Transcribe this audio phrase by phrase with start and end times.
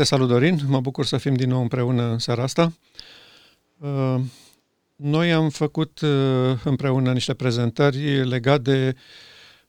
[0.00, 0.60] Te salut, Dorin.
[0.66, 2.72] Mă bucur să fim din nou împreună în seara asta.
[4.96, 6.00] Noi am făcut
[6.64, 8.96] împreună niște prezentări legate de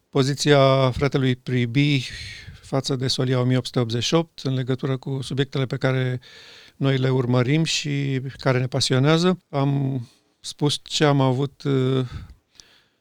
[0.09, 2.09] poziția fratelui Pribi
[2.61, 6.19] față de Solia 1888 în legătură cu subiectele pe care
[6.75, 9.37] noi le urmărim și care ne pasionează.
[9.49, 10.01] Am
[10.39, 12.05] spus ce am avut uh,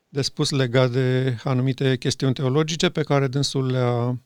[0.09, 4.21] de spus legat de anumite chestiuni teologice pe care dânsul le-a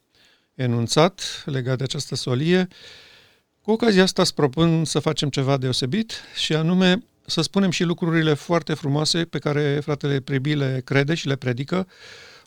[0.54, 2.68] enunțat legat de această solie.
[3.62, 8.34] Cu ocazia asta îți propun să facem ceva deosebit și anume să spunem și lucrurile
[8.34, 11.86] foarte frumoase pe care fratele Pribi le crede și le predică,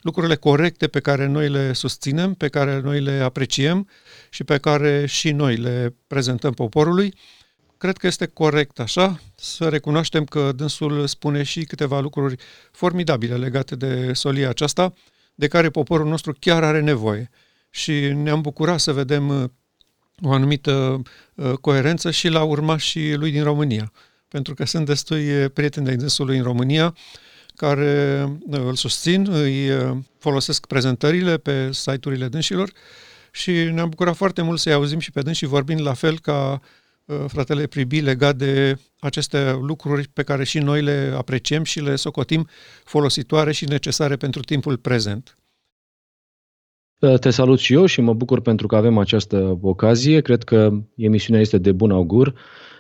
[0.01, 3.88] lucrurile corecte pe care noi le susținem, pe care noi le apreciem
[4.29, 7.13] și pe care și noi le prezentăm poporului.
[7.77, 12.35] Cred că este corect așa să recunoaștem că dânsul spune și câteva lucruri
[12.71, 14.93] formidabile legate de solia aceasta,
[15.35, 17.29] de care poporul nostru chiar are nevoie.
[17.70, 19.49] Și ne-am bucurat să vedem uh,
[20.21, 21.02] o anumită
[21.35, 23.91] uh, coerență și la urmașii lui din România.
[24.27, 26.95] Pentru că sunt destui uh, prieteni de dânsului în România
[27.55, 29.70] care îl susțin, îi
[30.20, 32.71] folosesc prezentările pe site-urile dânșilor
[33.32, 36.62] și ne-am bucurat foarte mult să-i auzim și pe dânsii vorbind la fel ca
[37.07, 41.95] Uh, fratele Pribi legat de aceste lucruri pe care și noi le apreciem și le
[41.95, 42.48] socotim
[42.84, 45.38] folositoare și necesare pentru timpul prezent.
[46.99, 50.21] Uh, te salut și eu și mă bucur pentru că avem această ocazie.
[50.21, 52.34] Cred că emisiunea este de bun augur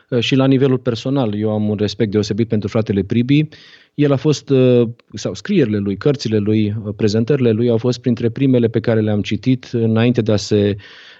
[0.09, 1.39] uh, și la nivelul personal.
[1.39, 3.47] Eu am un respect deosebit pentru fratele Pribi.
[3.93, 4.51] El a fost,
[5.13, 9.69] sau scrierile lui, cărțile lui, prezentările lui au fost printre primele pe care le-am citit
[9.71, 10.75] înainte de a se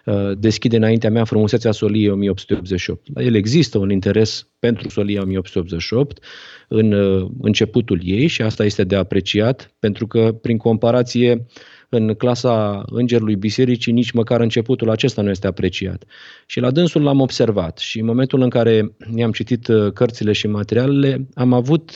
[0.07, 3.07] Uh, deschide înaintea mea frumusețea soliei 1888.
[3.13, 6.23] La el există un interes pentru solia 1888
[6.67, 11.45] în uh, începutul ei și asta este de apreciat pentru că prin comparație
[11.89, 16.03] în clasa Îngerului Bisericii nici măcar începutul acesta nu este apreciat.
[16.45, 20.47] Și la dânsul l-am observat și în momentul în care i-am citit uh, cărțile și
[20.47, 21.91] materialele, am avut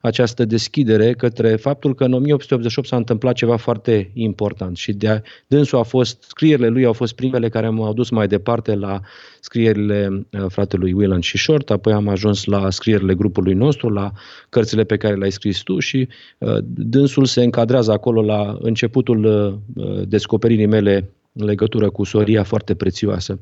[0.00, 5.78] această deschidere către faptul că în 1888 s-a întâmplat ceva foarte important și de dânsul
[5.78, 9.00] a fost, scrierile lui au fost primele care m-au dus mai departe la
[9.44, 14.12] scrierile uh, fratelui Willan și Short, apoi am ajuns la scrierile grupului nostru, la
[14.48, 16.08] cărțile pe care le-ai scris tu și
[16.38, 22.74] uh, dânsul se încadrează acolo la începutul uh, descoperirii mele în legătură cu soria foarte
[22.74, 23.38] prețioasă.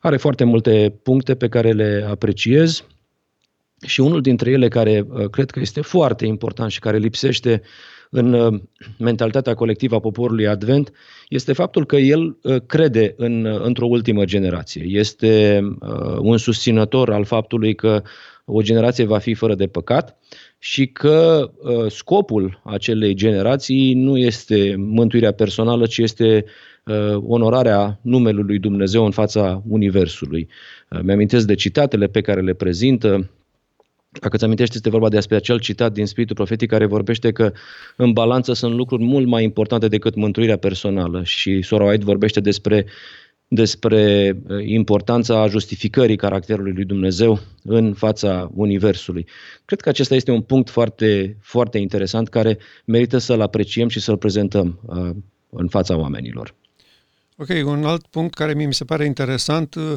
[0.00, 2.84] Are foarte multe puncte pe care le apreciez
[3.86, 7.62] și unul dintre ele care uh, cred că este foarte important și care lipsește
[8.14, 8.60] în uh,
[8.98, 10.92] mentalitatea colectivă a poporului Advent
[11.28, 14.84] este faptul că el uh, crede în, într-o ultimă generație.
[14.86, 15.60] Este
[16.18, 18.02] un susținător al faptului că
[18.44, 20.18] o generație va fi fără de păcat
[20.58, 21.50] și că
[21.88, 26.44] scopul acelei generații nu este mântuirea personală, ci este
[27.26, 30.48] onorarea numelui lui Dumnezeu în fața Universului.
[31.02, 33.30] Mi-amintesc de citatele pe care le prezintă
[34.20, 37.52] dacă îți amintești, este vorba despre acel citat din Spiritul Profetic care vorbește că
[37.96, 42.86] în balanță sunt lucruri mult mai importante decât mântuirea personală și Sora White vorbește despre,
[43.48, 49.26] despre uh, importanța justificării caracterului lui Dumnezeu în fața Universului.
[49.64, 54.16] Cred că acesta este un punct foarte, foarte interesant care merită să-l apreciem și să-l
[54.16, 55.10] prezentăm uh,
[55.50, 56.54] în fața oamenilor.
[57.36, 59.92] Ok, un alt punct care mi se pare interesant uh,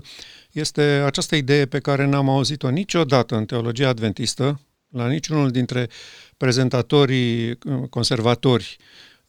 [0.52, 4.60] este această idee pe care n-am auzit-o niciodată în teologia adventistă,
[4.90, 5.90] la niciunul dintre
[6.38, 7.58] prezentatorii uh,
[7.90, 8.78] conservatori,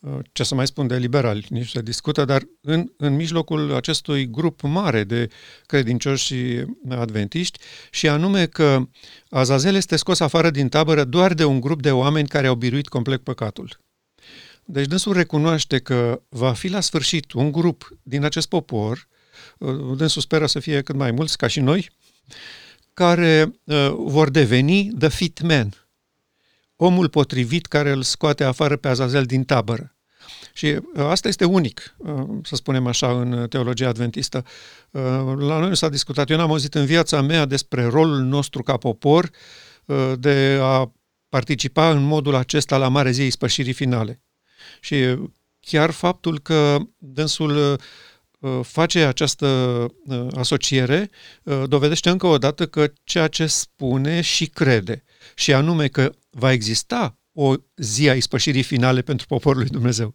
[0.00, 4.30] uh, ce să mai spun de liberali, nici se discută, dar în, în mijlocul acestui
[4.30, 5.28] grup mare de
[5.66, 7.58] credincioși și adventiști,
[7.90, 8.88] și anume că
[9.28, 12.88] Azazel este scos afară din tabără doar de un grup de oameni care au biruit
[12.88, 13.84] complet păcatul.
[14.66, 19.08] Deci dânsul recunoaște că va fi la sfârșit un grup din acest popor,
[19.58, 21.90] uh, dânsul speră să fie cât mai mulți, ca și noi,
[22.92, 25.86] care uh, vor deveni the fit man,
[26.76, 29.96] omul potrivit care îl scoate afară pe Azazel din tabără.
[30.52, 34.44] Și uh, asta este unic, uh, să spunem așa, în teologia adventistă.
[34.90, 35.02] Uh,
[35.36, 38.76] la noi nu s-a discutat, eu n-am auzit în viața mea despre rolul nostru ca
[38.76, 39.30] popor
[40.18, 40.92] de a
[41.28, 44.20] participa în modul acesta la Mare Zi Ispășirii Finale.
[44.80, 45.16] Și
[45.60, 47.78] chiar faptul că dânsul
[48.38, 49.46] uh, face această
[50.06, 51.10] uh, asociere
[51.42, 56.52] uh, dovedește încă o dată că ceea ce spune și crede, și anume că va
[56.52, 60.14] exista o zi a ispășirii finale pentru poporul lui Dumnezeu.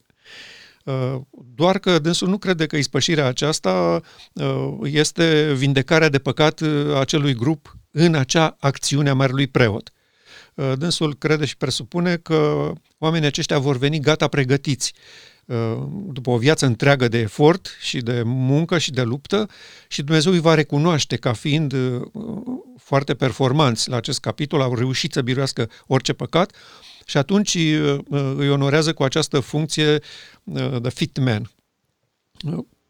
[1.55, 4.01] Doar că dânsul nu crede că ispășirea aceasta
[4.83, 9.91] este vindecarea de păcat a acelui grup în acea acțiune a Marelui Preot.
[10.53, 14.93] Uh, dânsul crede și presupune că oamenii aceștia vor veni gata pregătiți.
[16.07, 19.49] după o viață întreagă de efort și de muncă și de luptă
[19.87, 21.75] și Dumnezeu îi va recunoaște ca fiind
[22.77, 26.55] foarte performanți la acest capitol, au reușit să biruiască orice păcat
[27.05, 27.55] și atunci
[28.35, 29.99] îi onorează cu această funcție
[30.81, 31.51] de fit man.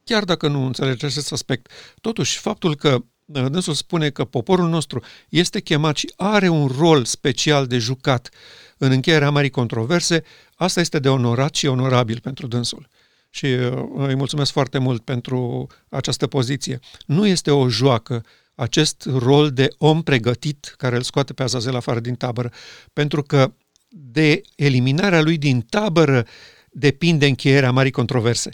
[0.03, 1.71] Chiar dacă nu înțelege acest aspect,
[2.01, 7.67] totuși faptul că dânsul spune că poporul nostru este chemat și are un rol special
[7.67, 8.29] de jucat
[8.77, 10.23] în încheierea marii controverse,
[10.55, 12.87] asta este de onorat și onorabil pentru dânsul.
[13.29, 16.79] Și uh, îi mulțumesc foarte mult pentru această poziție.
[17.05, 18.25] Nu este o joacă
[18.55, 22.51] acest rol de om pregătit care îl scoate pe Azazel afară din tabără,
[22.93, 23.53] pentru că
[23.87, 26.25] de eliminarea lui din tabără
[26.71, 28.49] depinde încheierea marii controverse.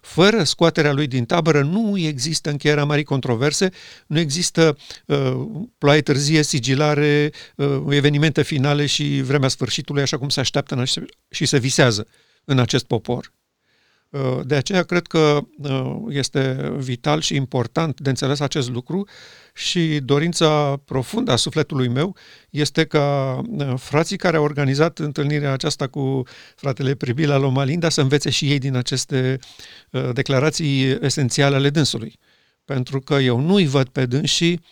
[0.00, 3.70] Fără scoaterea lui din tabără nu există încheierea marii controverse,
[4.06, 5.40] nu există uh,
[5.78, 10.82] ploaie târzie, sigilare, uh, evenimente finale și vremea sfârșitului, așa cum se așteaptă
[11.30, 12.06] și se visează
[12.44, 13.32] în acest popor.
[14.10, 19.08] Uh, de aceea cred că uh, este vital și important de înțeles acest lucru
[19.54, 22.16] și dorința profundă a sufletului meu
[22.50, 26.22] este ca uh, frații care au organizat întâlnirea aceasta cu
[26.56, 29.38] fratele Pribila Lomalinda să învețe și ei din aceste
[30.12, 32.18] declarații esențiale ale dânsului.
[32.64, 34.64] Pentru că eu nu-i văd pe dânsii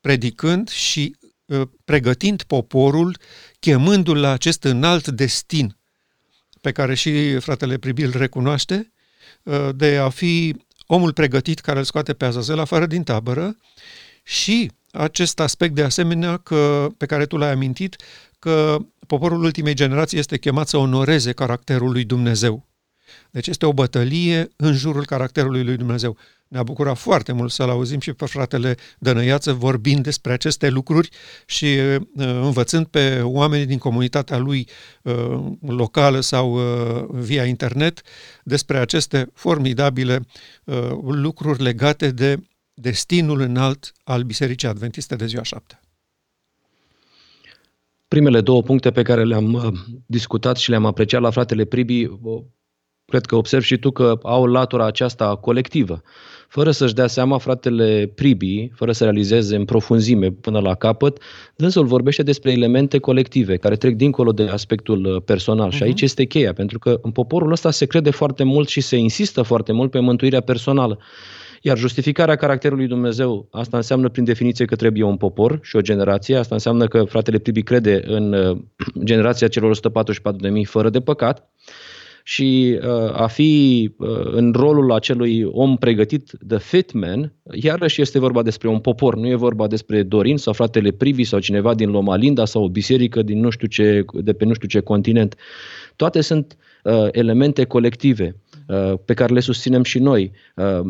[0.00, 1.16] predicând și
[1.84, 3.18] pregătind poporul,
[3.58, 5.77] chemându-l la acest înalt destin
[6.60, 8.92] pe care și fratele Pribil recunoaște,
[9.42, 10.56] uh, de a fi
[10.86, 13.56] omul pregătit care îl scoate pe Azazel afară din tabără
[14.22, 17.96] și acest aspect de asemenea că, pe care tu l-ai amintit,
[18.38, 18.76] că
[19.06, 22.66] poporul ultimei generații este chemat să onoreze caracterul lui Dumnezeu.
[23.30, 26.16] Deci este o bătălie în jurul caracterului lui Dumnezeu.
[26.48, 31.08] Ne-a bucurat foarte mult să-l auzim și pe fratele Dănăiață vorbind despre aceste lucruri
[31.46, 34.68] și uh, învățând pe oamenii din comunitatea lui
[35.02, 38.02] uh, locală sau uh, via internet
[38.42, 40.20] despre aceste formidabile
[41.06, 42.42] lucruri legate de
[42.74, 45.80] destinul înalt al Bisericii Adventiste de ziua șapte.
[48.08, 49.74] Primele două puncte pe care le-am
[50.06, 52.08] discutat și le-am apreciat la fratele Pribi,
[53.10, 56.02] cred că observ și tu că au latura aceasta colectivă
[56.48, 61.22] fără să-și dea seama fratele Pribi, fără să realizeze în profunzime până la capăt,
[61.56, 65.68] dânsul vorbește despre elemente colective care trec dincolo de aspectul uh, personal.
[65.68, 65.72] Uh-huh.
[65.72, 65.86] Și mhm.
[65.86, 69.42] aici este cheia, pentru că în poporul ăsta se crede foarte mult și se insistă
[69.42, 70.98] foarte mult pe mântuirea personală.
[71.62, 76.36] Iar justificarea caracterului Dumnezeu, asta înseamnă prin definiție că trebuie un popor și o generație,
[76.36, 78.58] asta înseamnă că fratele Pribi crede în uh,
[79.04, 79.80] generația celor 144.000
[80.64, 81.50] fără de păcat
[82.28, 88.42] și uh, a fi uh, în rolul acelui om pregătit, de fitman, iarăși este vorba
[88.42, 92.16] despre un popor, nu e vorba despre Dorin sau fratele Privi sau cineva din Loma
[92.16, 95.36] Linda sau o biserică din nu știu ce, de pe nu știu ce continent.
[95.96, 98.36] Toate sunt uh, elemente colective
[98.66, 100.32] uh, pe care le susținem și noi.
[100.56, 100.80] Uh,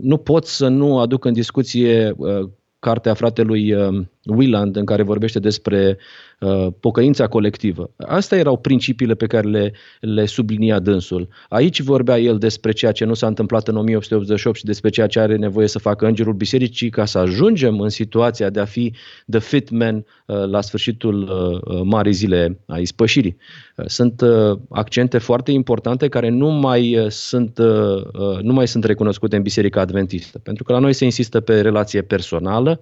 [0.00, 2.48] nu pot să nu aduc în discuție uh,
[2.78, 5.98] cartea fratelui uh, Willand în care vorbește despre
[6.40, 7.90] uh, pocăința colectivă.
[7.96, 11.28] Astea erau principiile pe care le, le sublinia dânsul.
[11.48, 15.20] Aici vorbea el despre ceea ce nu s-a întâmplat în 1888 și despre ceea ce
[15.20, 18.92] are nevoie să facă îngerul bisericii ca să ajungem în situația de a fi
[19.30, 19.96] the fit man
[20.26, 23.36] uh, la sfârșitul uh, marii zile a ispășirii.
[23.76, 28.68] Uh, sunt uh, accente foarte importante care nu mai, uh, sunt, uh, uh, nu mai
[28.68, 32.80] sunt recunoscute în Biserica Adventistă, pentru că la noi se insistă pe relație personală,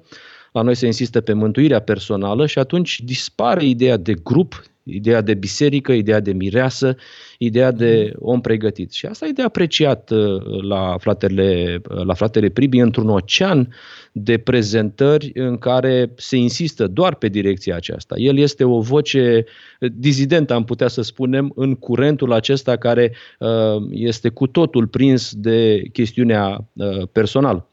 [0.54, 5.34] la noi se insistă pe mântuirea personală și atunci dispare ideea de grup, ideea de
[5.34, 6.96] biserică, ideea de mireasă,
[7.38, 8.92] ideea de om pregătit.
[8.92, 13.74] Și asta e de apreciat uh, la fratele, uh, la fratele Pribi într-un ocean
[14.12, 18.14] de prezentări în care se insistă doar pe direcția aceasta.
[18.18, 19.44] El este o voce
[19.78, 23.48] dizidentă, am putea să spunem, în curentul acesta care uh,
[23.90, 26.68] este cu totul prins de chestiunea
[27.12, 27.68] personală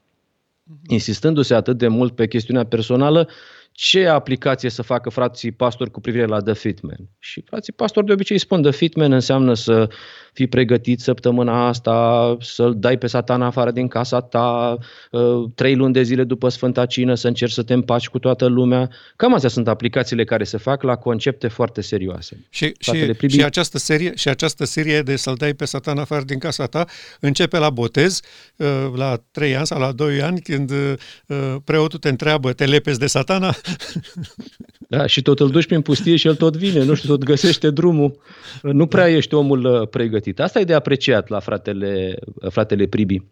[0.88, 3.28] insistându-se atât de mult pe chestiunea personală,
[3.72, 7.08] ce aplicație să facă frații pastori cu privire la The Fitman.
[7.18, 9.88] Și frații pastori de obicei spun The Fitman înseamnă să
[10.32, 14.78] fii pregătit săptămâna asta, să-l dai pe satana afară din casa ta,
[15.10, 18.46] uh, trei luni de zile după Sfânta Cină, să încerci să te împaci cu toată
[18.46, 18.90] lumea.
[19.16, 22.46] Cam astea sunt aplicațiile care se fac la concepte foarte serioase.
[22.50, 26.38] Și, și, și, această serie, și această serie de să-l dai pe satana afară din
[26.38, 26.86] casa ta
[27.20, 28.20] începe la botez,
[28.56, 32.98] uh, la trei ani sau la doi ani, când uh, preotul te întreabă, te lepezi
[32.98, 33.54] de satana?
[34.96, 37.70] Da, și tot îl duci prin pustie și el tot vine, nu știu, tot găsește
[37.70, 38.18] drumul.
[38.62, 40.40] Nu prea ești omul pregătit.
[40.40, 42.14] Asta e de apreciat la fratele,
[42.48, 43.22] fratele Pribi.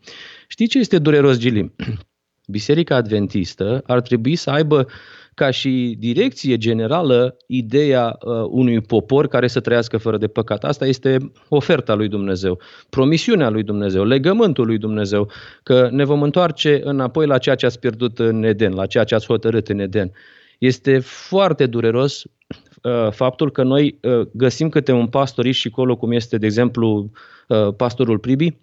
[0.49, 1.73] Știi ce este dureros, Gili?
[2.57, 4.87] Biserica Adventistă ar trebui să aibă
[5.35, 10.65] ca și direcție generală ideea uh, unui popor care să trăiască fără de păcat.
[10.65, 15.31] Asta este oferta lui Dumnezeu, promisiunea lui Dumnezeu, legământul lui Dumnezeu,
[15.63, 19.15] că ne vom întoarce înapoi la ceea ce ați pierdut în Eden, la ceea ce
[19.15, 20.13] ați hotărât în Eden.
[20.61, 26.13] Este foarte dureros uh, faptul că noi uh, găsim câte un pastor și colo, cum
[26.13, 27.11] este, de exemplu,
[27.49, 28.57] uh, pastorul Pribi,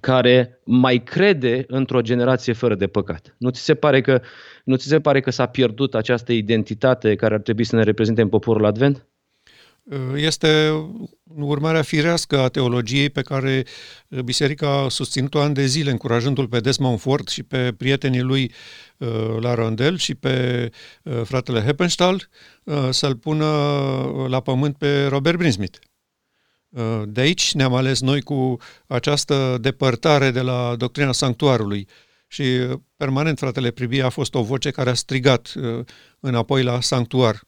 [0.00, 3.34] care mai crede într-o generație fără de păcat.
[3.38, 4.20] Nu ți se pare că,
[4.64, 8.22] nu ți se pare că s-a pierdut această identitate care ar trebui să ne reprezinte
[8.22, 9.06] în poporul Advent?
[10.14, 10.70] Este
[11.24, 13.64] urmarea firească a teologiei pe care
[14.24, 18.52] Biserica a susținut-o ani de zile, încurajându-l pe Desmond Ford și pe prietenii lui
[18.98, 20.68] uh, la Rondel și pe
[21.02, 22.28] uh, fratele Heppenstall
[22.64, 23.46] uh, să-l pună
[24.28, 25.78] la pământ pe Robert Brinsmith.
[26.68, 31.88] Uh, de aici ne-am ales noi cu această depărtare de la doctrina sanctuarului.
[32.26, 35.84] Și uh, permanent fratele Pribia a fost o voce care a strigat uh,
[36.20, 37.42] înapoi la sanctuar.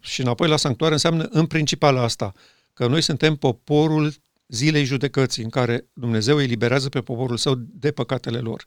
[0.00, 2.32] Și înapoi la sanctuar înseamnă în principal asta,
[2.72, 4.14] că noi suntem poporul
[4.48, 8.66] zilei judecății, în care Dumnezeu îi liberează pe poporul său de păcatele lor.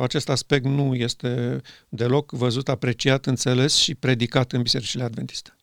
[0.00, 5.56] Acest aspect nu este deloc văzut, apreciat, înțeles și predicat în bisericile adventiste.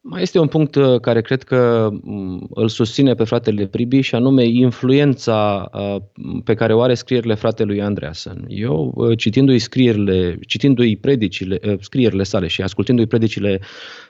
[0.00, 4.14] Mai este un punct uh, care cred că mm, îl susține pe fratele Pribi și
[4.14, 5.96] anume influența uh,
[6.44, 8.44] pe care o are scrierile fratelui Andreasen.
[8.48, 13.60] Eu, uh, citindu-i scrierile, citindu-i predicile, scrierile sale și ascultându-i predicile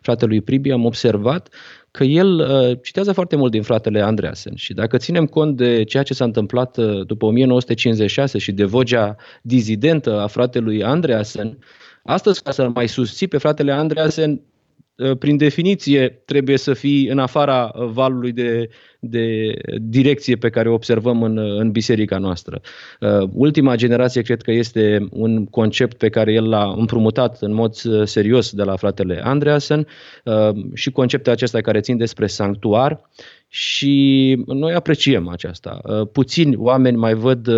[0.00, 1.54] fratelui Pribi, am observat
[1.90, 2.46] că el
[2.82, 6.78] citează foarte mult din fratele Andreasen și dacă ținem cont de ceea ce s-a întâmplat
[7.06, 11.58] după 1956 și de vocea dizidentă a fratelui Andreasen,
[12.04, 14.57] astăzi ca să mai susții pe fratele Andreasen Uh,
[15.18, 18.68] prin definiție, trebuie să fii în afara uh, valului de,
[19.00, 22.60] de direcție pe care o observăm în, uh, în biserica noastră.
[23.32, 27.74] Ultima generație cred că este un concept pe care el l-a împrumutat în mod
[28.04, 29.86] serios de la fratele Andreasen
[30.74, 33.10] și conceptul acesta care țin despre sanctuar
[33.48, 35.80] și noi apreciem aceasta.
[36.12, 37.48] Puțini oameni mai văd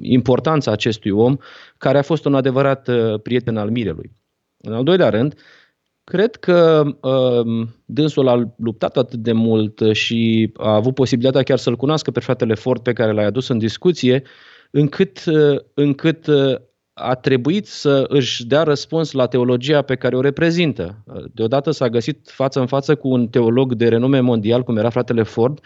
[0.00, 1.36] importanța acestui om
[1.78, 2.88] care a fost un adevărat
[3.22, 4.10] prieten al mirelui.
[4.58, 5.34] În al doilea rând,
[6.12, 11.76] Cred că uh, dânsul a luptat atât de mult și a avut posibilitatea chiar să-l
[11.76, 14.22] cunoască pe fratele Ford pe care l-a adus în discuție,
[14.70, 16.54] încât, uh, încât uh,
[16.92, 21.04] a trebuit să își dea răspuns la teologia pe care o reprezintă.
[21.34, 25.22] Deodată s-a găsit față în față cu un teolog de renume mondial, cum era fratele
[25.22, 25.60] Ford,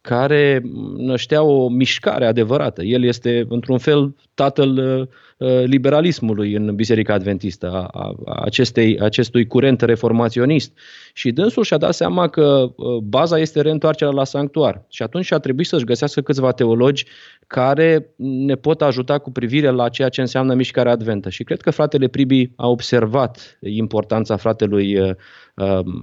[0.00, 0.62] care
[0.96, 2.82] năștea o mișcare adevărată.
[2.82, 5.06] El este, într-un fel, tatăl uh,
[5.38, 10.72] uh, liberalismului în Biserica Adventistă, a, a acestei, acestui curent reformaționist.
[11.12, 14.84] Și dânsul și-a dat seama că uh, baza este reîntoarcerea la sanctuar.
[14.88, 17.04] Și atunci a trebuit să-și găsească câțiva teologi
[17.46, 21.28] care ne pot ajuta cu privire la ceea ce înseamnă mișcarea adventă.
[21.30, 25.14] Și cred că fratele Pribi a observat importanța fratelui uh,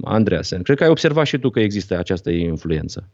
[0.04, 0.62] Andreasen.
[0.62, 3.10] Cred că ai observat și tu că există această influență.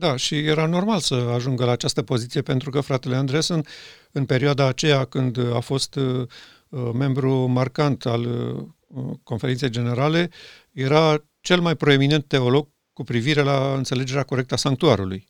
[0.00, 3.64] Da, și era normal să ajungă la această poziție pentru că fratele Andresen,
[4.12, 6.26] în perioada aceea când a fost uh,
[6.68, 10.30] uh, membru marcant al uh, conferinței generale,
[10.72, 15.28] era cel mai proeminent teolog cu privire la înțelegerea corectă a sanctuarului.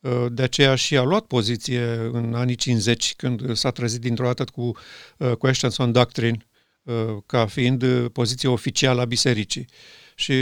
[0.00, 4.44] Uh, de aceea și a luat poziție în anii 50, când s-a trezit dintr-o dată
[4.44, 4.76] cu
[5.18, 6.46] uh, Questions on Doctrine,
[6.82, 6.94] uh,
[7.26, 9.68] ca fiind poziția oficială a bisericii.
[10.14, 10.32] Și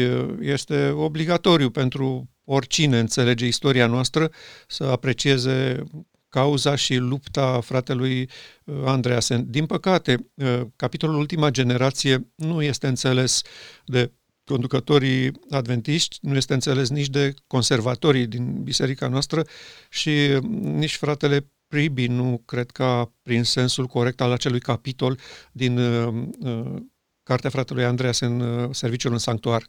[0.41, 4.31] este obligatoriu pentru oricine înțelege istoria noastră
[4.67, 5.83] să aprecieze
[6.29, 8.29] cauza și lupta fratelui
[8.65, 9.51] uh, Andreasen.
[9.51, 13.43] Din păcate, uh, capitolul Ultima Generație nu este înțeles
[13.85, 14.13] de
[14.45, 19.47] conducătorii adventiști, nu este înțeles nici de conservatorii din biserica noastră
[19.91, 25.19] și uh, nici fratele Pribi nu cred că prin sensul corect al acelui capitol
[25.53, 26.83] din uh,
[27.23, 29.67] Cartea fratelui Andreas în uh, Serviciul în Sanctuar,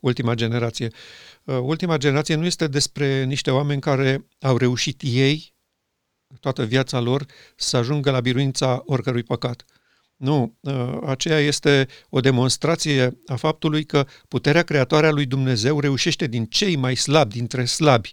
[0.00, 0.90] ultima generație.
[1.44, 5.54] Uh, ultima generație nu este despre niște oameni care au reușit ei,
[6.40, 7.26] toată viața lor,
[7.56, 9.64] să ajungă la biruința oricărui păcat.
[10.16, 16.26] Nu, uh, aceea este o demonstrație a faptului că puterea creatoare a lui Dumnezeu reușește
[16.26, 18.12] din cei mai slabi dintre slabi,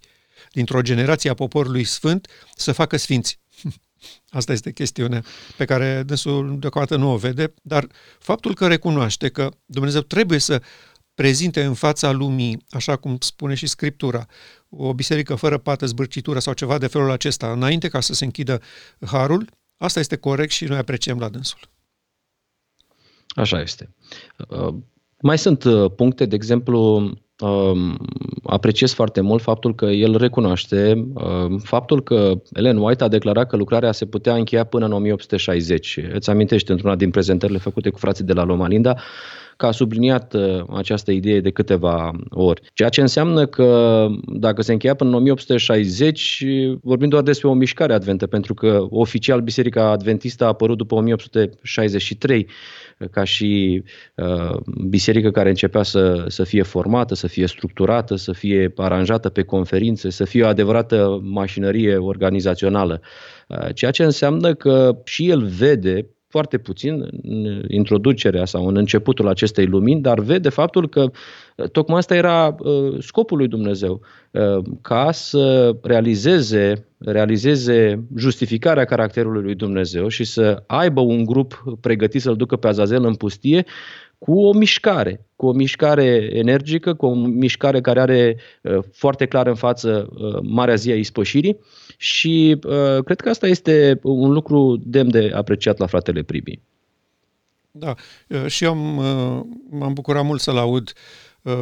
[0.52, 3.40] dintr-o generație a poporului sfânt, să facă sfinți.
[4.30, 5.24] Asta este chestiunea
[5.58, 7.88] pe care dânsul deocamdată nu o vede, dar
[8.20, 10.62] faptul că recunoaște că Dumnezeu trebuie să
[11.16, 14.26] prezinte în fața lumii, așa cum spune și Scriptura,
[14.70, 18.62] o biserică fără pată, zbârcitură sau ceva de felul acesta, înainte ca să se închidă
[19.06, 21.60] harul, asta este corect și noi apreciem la dânsul.
[23.28, 23.94] Așa este.
[24.50, 24.74] Uh,
[25.22, 27.98] mai sunt uh, puncte, de exemplu, um,
[28.44, 33.56] apreciez foarte mult faptul că el recunoaște um, faptul că Ellen White a declarat că
[33.56, 36.00] lucrarea se putea încheia până în 1860.
[36.14, 38.96] Îți amintești într-una din prezentările făcute cu frații de la Loma Linda
[39.56, 42.62] că a subliniat uh, această idee de câteva ori.
[42.74, 46.46] Ceea ce înseamnă că dacă se încheia până în 1860,
[46.82, 52.48] vorbim doar despre o mișcare adventă, pentru că oficial Biserica Adventistă a apărut după 1863
[53.12, 53.84] ca și
[54.16, 54.58] uh,
[54.88, 60.10] biserică care începea să, să fie formată, să fie structurată, să fie aranjată pe conferințe,
[60.10, 63.02] să fie o adevărată mașinărie organizațională.
[63.48, 69.28] Uh, ceea ce înseamnă că și el vede foarte puțin în introducerea sau în începutul
[69.28, 71.02] acestei lumini, dar vede faptul că
[71.56, 74.02] uh, tocmai asta era uh, scopul lui Dumnezeu,
[74.32, 82.22] uh, ca să realizeze, realizeze justificarea caracterului lui Dumnezeu și să aibă un grup pregătit
[82.22, 83.66] să-l ducă pe Azazel în pustie
[84.18, 88.38] cu o mișcare, cu o mișcare energică, cu o mișcare care are
[88.92, 90.10] foarte clar în față
[90.42, 91.58] Marea Zi a Ispășirii
[91.98, 96.60] și uh, cred că asta este un lucru demn de apreciat la fratele Pribi.
[97.78, 97.96] Da,
[98.28, 100.94] uh, și eu am, uh, m-am bucurat mult să-l aud
[101.42, 101.54] uh,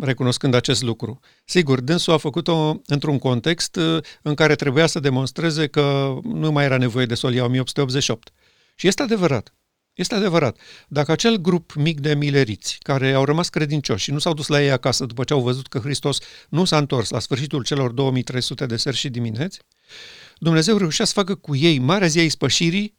[0.00, 1.20] recunoscând acest lucru.
[1.44, 3.78] Sigur, dânsul a făcut-o într-un context
[4.22, 8.32] în care trebuia să demonstreze că nu mai era nevoie de Solia 1888.
[8.74, 9.54] Și este adevărat.
[9.94, 10.56] Este adevărat.
[10.88, 14.62] Dacă acel grup mic de mileriți care au rămas credincioși și nu s-au dus la
[14.62, 16.18] ei acasă după ce au văzut că Hristos
[16.48, 19.60] nu s-a întors la sfârșitul celor 2300 de seri și dimineți,
[20.38, 22.94] Dumnezeu reușea să facă cu ei marea zi a ispășirii,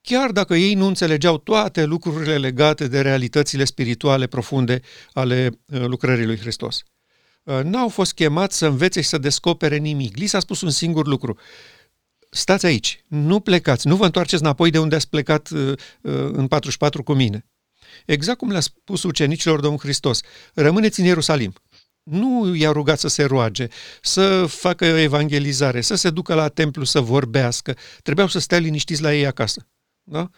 [0.00, 4.80] chiar dacă ei nu înțelegeau toate lucrurile legate de realitățile spirituale profunde
[5.12, 6.82] ale uh, lucrării lui Hristos.
[7.42, 10.16] Uh, n-au fost chemați să învețe și să descopere nimic.
[10.16, 11.38] Li s-a spus un singur lucru
[12.28, 16.46] stați aici, nu plecați, nu vă întoarceți înapoi de unde ați plecat uh, uh, în
[16.46, 17.46] 44 cu mine.
[18.06, 20.20] Exact cum le-a spus ucenicilor Domnul Hristos,
[20.54, 21.52] rămâneți în Ierusalim.
[22.02, 23.66] Nu i-a rugat să se roage,
[24.02, 27.76] să facă evangelizare, să se ducă la templu să vorbească.
[28.02, 29.68] Trebuiau să stea liniștiți la ei acasă.
[30.02, 30.30] Da?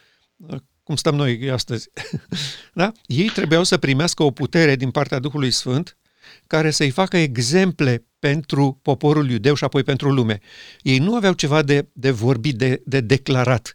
[0.83, 1.89] Cum stăm noi astăzi.
[2.75, 2.93] da?
[3.07, 5.97] Ei trebuiau să primească o putere din partea Duhului Sfânt
[6.47, 10.39] care să-i facă exemple pentru poporul iudeu și apoi pentru lume.
[10.83, 13.75] Ei nu aveau ceva de, de vorbit, de, de declarat.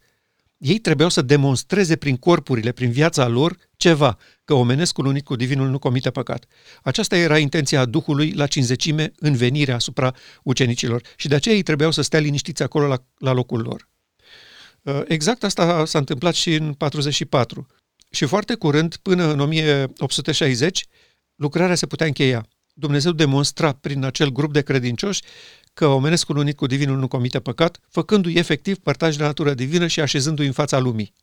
[0.57, 5.69] Ei trebuiau să demonstreze prin corpurile, prin viața lor, ceva, că omenescul unit cu divinul
[5.69, 6.45] nu comite păcat.
[6.83, 11.91] Aceasta era intenția Duhului la cinzecime în venirea asupra ucenicilor și de aceea ei trebuiau
[11.91, 13.89] să stea liniștiți acolo la, la locul lor.
[14.81, 17.67] Uh, exact asta s-a întâmplat și în 44.
[18.11, 20.85] Și foarte curând, până în 1860,
[21.35, 22.45] lucrarea se putea încheia.
[22.77, 25.21] Dumnezeu demonstra prin acel grup de credincioși
[25.73, 29.99] că omenescul unit cu divinul nu comite păcat, făcându-i efectiv părtași de natură divină și
[29.99, 31.13] așezându-i în fața lumii.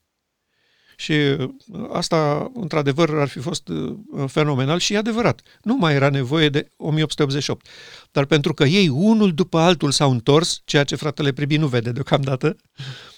[0.96, 1.48] Și uh,
[1.92, 3.94] asta, într-adevăr, ar fi fost uh,
[4.26, 5.40] fenomenal și e adevărat.
[5.62, 7.66] Nu mai era nevoie de 1888.
[8.10, 11.92] Dar pentru că ei, unul după altul, s-au întors, ceea ce fratele Pribi nu vede
[11.92, 12.56] deocamdată,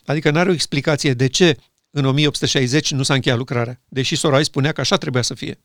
[0.05, 1.57] adică n-are o explicație de ce
[1.91, 5.59] în 1860 nu s-a încheiat lucrarea, deși Sorai spunea că așa trebuia să fie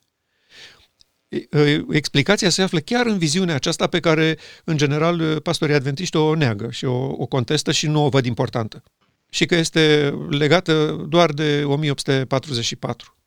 [1.89, 6.69] explicația se află chiar în viziunea aceasta pe care, în general, pastorii adventiști o neagă
[6.71, 8.83] și o, o contestă și nu o văd importantă.
[9.29, 13.17] Și că este legată doar de 1844.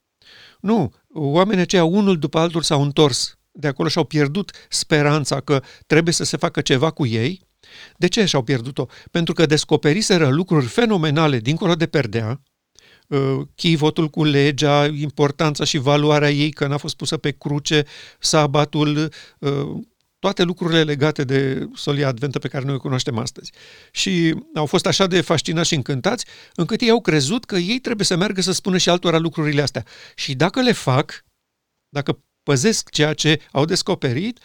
[0.60, 5.62] Nu, oamenii aceia, unul după altul, s-au întors de acolo și au pierdut speranța că
[5.86, 7.46] trebuie să se facă ceva cu ei.
[7.96, 8.86] De ce și-au pierdut-o?
[9.10, 12.51] Pentru că descoperiseră lucruri fenomenale dincolo de perdea, Uh,
[13.54, 17.84] chivotul cu legea, importanța și valoarea ei, că n-a fost pusă pe cruce,
[18.18, 19.82] sabatul, uh,
[20.18, 23.52] toate lucrurile legate de solia adventă pe care noi o cunoaștem astăzi.
[23.90, 28.06] Și au fost așa de fascinați și încântați, încât ei au crezut că ei trebuie
[28.06, 29.84] să meargă să spună și altora lucrurile astea.
[30.14, 31.24] Și dacă le fac,
[31.88, 34.38] dacă păzesc ceea ce au descoperit,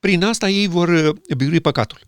[0.00, 2.07] prin asta ei vor uh, birui păcatul.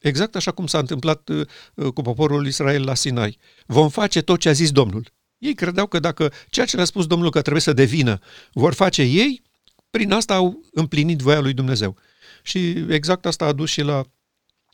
[0.00, 3.38] Exact așa cum s-a întâmplat uh, uh, cu poporul Israel la Sinai.
[3.66, 5.12] Vom face tot ce a zis Domnul.
[5.38, 8.18] Ei credeau că dacă ceea ce le-a spus Domnul că trebuie să devină
[8.52, 9.42] vor face ei,
[9.90, 11.96] prin asta au împlinit voia lui Dumnezeu.
[12.42, 14.04] Și exact asta a dus și la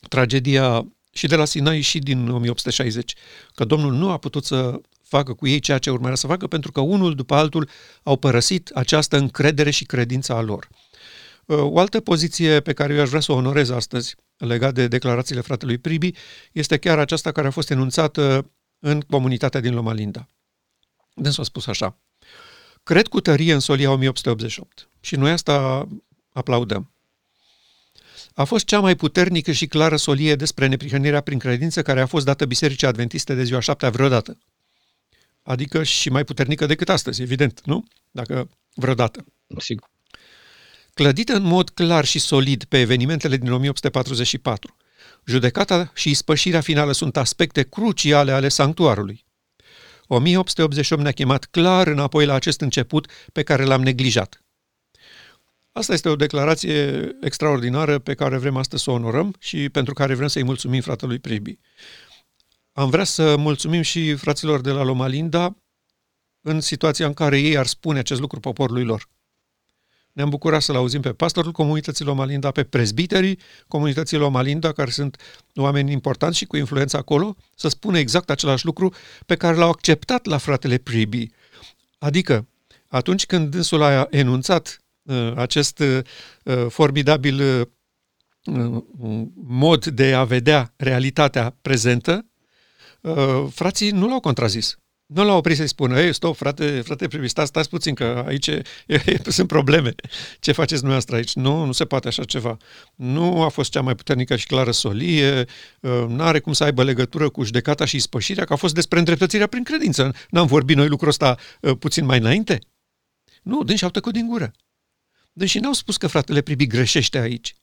[0.09, 3.15] tragedia și de la Sinai și din 1860,
[3.55, 6.73] că Domnul nu a putut să facă cu ei ceea ce urmea să facă, pentru
[6.73, 7.69] că unul după altul
[8.03, 10.69] au părăsit această încredere și credința a lor.
[11.47, 14.89] Uh, o altă poziție pe care eu aș vrea să o onorez astăzi, legat de
[14.89, 16.13] declarațiile fratelui Pribi,
[16.53, 20.29] este chiar aceasta care a fost enunțată în comunitatea din Loma Linda.
[21.15, 21.99] Dânsul a spus așa,
[22.87, 25.89] Cred cu tărie în solia 1888 și noi asta
[26.33, 26.91] aplaudăm.
[28.35, 32.25] A fost cea mai puternică și clară solie despre neprihănirea prin credință care a fost
[32.25, 34.39] dată Bisericii Adventiste de ziua șaptea vreodată.
[35.43, 37.85] Adică și mai puternică decât astăzi, evident, nu?
[38.11, 39.25] Dacă vreodată.
[39.59, 39.91] Sigur.
[40.97, 44.77] Clădită în mod clar și solid pe evenimentele din 1844.
[45.25, 49.25] Judecata și ispășirea finală sunt aspecte cruciale ale sanctuarului.
[50.07, 54.45] 1888 ne-a chemat clar înapoi la acest început pe care l-am neglijat.
[55.73, 60.15] Asta este o declarație extraordinară pe care vrem astăzi să o onorăm și pentru care
[60.15, 61.59] vrem să-i mulțumim fratelui Pribi.
[62.73, 65.57] Am vrea să mulțumim și fraților de la Lomalinda
[66.41, 69.15] în situația în care ei ar spune acest lucru poporului lor.
[70.17, 75.21] Ne-am bucurat să-l auzim pe pastorul comunității Lomalinda, pe prezbiterii comunității Lomalinda, care sunt
[75.55, 78.93] oameni importanți și cu influență acolo, să spună exact același lucru
[79.27, 81.31] pe care l-au acceptat la fratele Pribi.
[81.99, 82.49] Adică,
[82.89, 88.83] atunci când dânsul a enunțat uh, acest uh, formidabil uh,
[89.47, 92.27] mod de a vedea realitatea prezentă,
[93.01, 94.79] uh, frații nu l-au contrazis.
[95.07, 98.63] Nu l-a oprit să-i spună, ei, stop, frate, frate privistat, stați puțin, că aici e,
[98.87, 99.95] e, sunt probleme.
[100.41, 101.35] Ce faceți dumneavoastră aici?
[101.35, 102.57] Nu, nu se poate așa ceva.
[102.95, 105.45] Nu a fost cea mai puternică și clară solie,
[105.83, 108.99] ă, nu are cum să aibă legătură cu judecata și spășirea, că a fost despre
[108.99, 110.15] îndreptățirea prin credință.
[110.31, 112.59] N-am vorbit noi lucrul ăsta ă, puțin mai înainte?
[113.43, 114.53] Nu, dânsi au tăcut din gură.
[115.33, 117.55] Dânsi n-au spus că fratele Pribi greșește aici.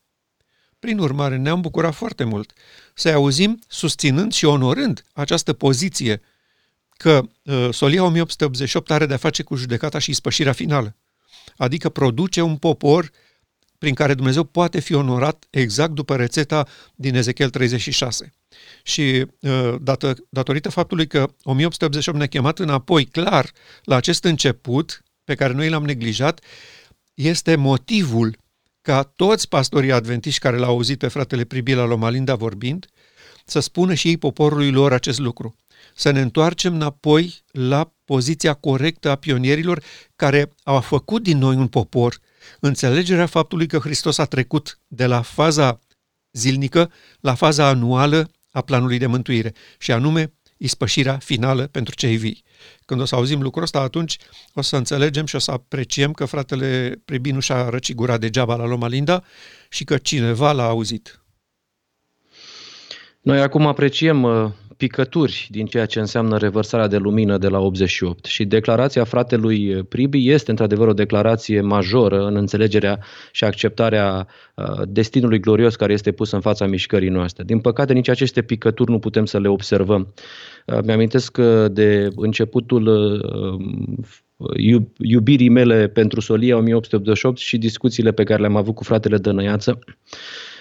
[0.79, 2.53] Prin urmare, ne-am bucurat foarte mult
[2.93, 6.21] să-i auzim susținând și onorând această poziție
[7.03, 10.95] că uh, Solia 1888 are de-a face cu judecata și spășirea finală.
[11.57, 13.09] Adică produce un popor
[13.77, 18.33] prin care Dumnezeu poate fi onorat exact după rețeta din Ezechiel 36.
[18.83, 23.51] Și uh, dată, datorită faptului că 1888 ne-a chemat înapoi clar
[23.83, 26.41] la acest început pe care noi l-am neglijat,
[27.13, 28.37] este motivul
[28.81, 32.85] ca toți pastorii adventiști care l-au auzit pe fratele Pribila Lomalinda vorbind,
[33.45, 35.55] să spună și ei poporului lor acest lucru
[35.95, 39.83] să ne întoarcem înapoi la poziția corectă a pionierilor
[40.15, 42.19] care au făcut din noi un popor,
[42.59, 45.79] înțelegerea faptului că Hristos a trecut de la faza
[46.31, 52.43] zilnică la faza anuală a planului de mântuire, și anume ispășirea finală pentru cei vii.
[52.85, 54.17] Când o să auzim lucrul ăsta, atunci
[54.53, 58.65] o să înțelegem și o să apreciem că fratele Prebinu și-a răcit gura degeaba la
[58.65, 59.23] Loma Linda
[59.69, 61.23] și că cineva l-a auzit.
[63.21, 64.51] Noi acum apreciem uh,
[64.83, 70.29] picături din ceea ce înseamnă revărsarea de lumină de la 88 și declarația fratelui Pribi
[70.29, 72.99] este într-adevăr o declarație majoră în înțelegerea
[73.31, 77.43] și acceptarea uh, destinului glorios care este pus în fața mișcării noastre.
[77.43, 80.13] Din păcate, nici aceste picături nu putem să le observăm.
[80.65, 81.37] Uh, mi-amintesc
[81.71, 82.85] de începutul
[84.97, 90.52] iubirii mele pentru Solia 1888 și discuțiile pe care le-am avut cu fratele Dănăiață Uh,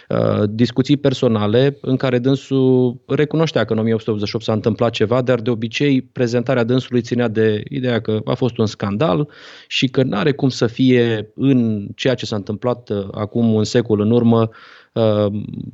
[0.50, 6.02] discuții personale în care dânsul recunoștea că în 1888 s-a întâmplat ceva, dar de obicei
[6.02, 9.28] prezentarea dânsului ținea de ideea că a fost un scandal
[9.68, 13.64] și că nu are cum să fie în ceea ce s-a întâmplat uh, acum un
[13.64, 14.48] secol în urmă
[14.92, 15.26] uh,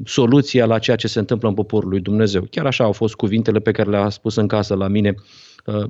[0.04, 2.46] soluția la ceea ce se întâmplă în poporul lui Dumnezeu.
[2.50, 5.14] Chiar așa au fost cuvintele pe care le-a spus în casă la mine.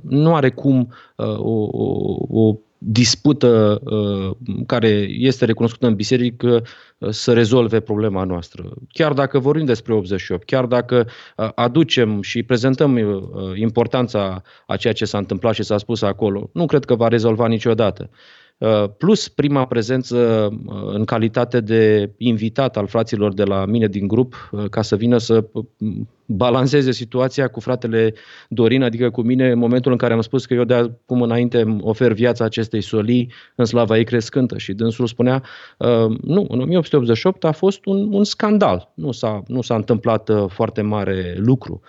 [0.02, 4.36] Nu are cum o, o, o dispută uh,
[4.66, 6.62] care este recunoscută în biserică
[6.98, 8.72] uh, să rezolve problema noastră.
[8.88, 12.96] Chiar dacă vorbim despre 88, chiar dacă uh, aducem și prezentăm
[13.54, 17.46] importanța a ceea ce s-a întâmplat și s-a spus acolo, nu cred că va rezolva
[17.46, 18.10] niciodată.
[18.58, 24.06] Uh, plus prima prezență uh, în calitate de invitat al fraților de la mine din
[24.06, 25.44] grup, uh, ca să vină să
[26.26, 28.14] balanceze situația cu fratele
[28.48, 31.76] Dorin, adică cu mine, în momentul în care am spus că eu de acum înainte
[31.80, 34.58] ofer viața acestei solii în slava ei crescântă.
[34.58, 35.42] Și dânsul spunea,
[36.22, 41.34] nu, în 1888 a fost un, un scandal, nu s-a, nu s-a întâmplat foarte mare
[41.36, 41.80] lucru.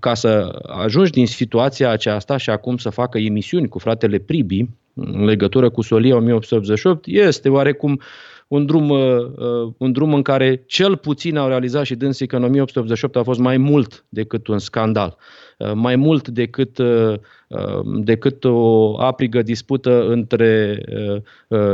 [0.00, 4.68] Ca să ajungi din situația aceasta și acum să facă emisiuni cu fratele Pribi,
[5.00, 8.00] în legătură cu Solia 1888 este oarecum
[8.48, 12.36] un drum, uh, uh, un drum în care cel puțin au realizat și dânsii că
[12.36, 15.16] în 1888 a fost mai mult decât un scandal.
[15.60, 17.14] Uh, mai mult decât, uh,
[17.48, 20.82] uh, decât o aprigă dispută între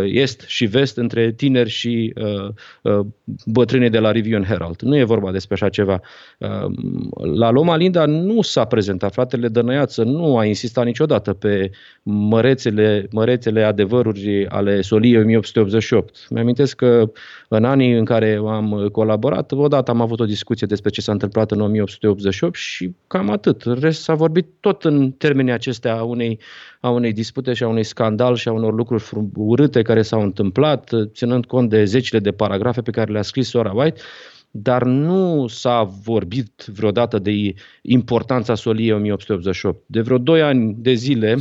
[0.05, 2.15] est și vest, între tineri și
[3.47, 4.81] bătrânii de la Review Herald.
[4.83, 6.01] Nu e vorba despre așa ceva.
[7.35, 11.71] La Loma Linda nu s-a prezentat, fratele Dănăiață nu a insistat niciodată pe
[12.03, 16.27] mărețele, mărețele adevăruri ale Soliei 1888.
[16.31, 17.11] Mi-amintesc că
[17.49, 21.51] în anii în care am colaborat, odată am avut o discuție despre ce s-a întâmplat
[21.51, 26.41] în 1888 și cam atât rest s-a vorbit tot în termenii acestea a unei,
[26.81, 30.91] a unei dispute și a unui scandal și a unor lucruri urâte care s-au întâmplat,
[31.13, 34.01] ținând cont de zecile de paragrafe pe care le-a scris Sora White,
[34.51, 39.83] dar nu s-a vorbit vreodată de importanța soliei 1888.
[39.87, 41.37] De vreo doi ani de zile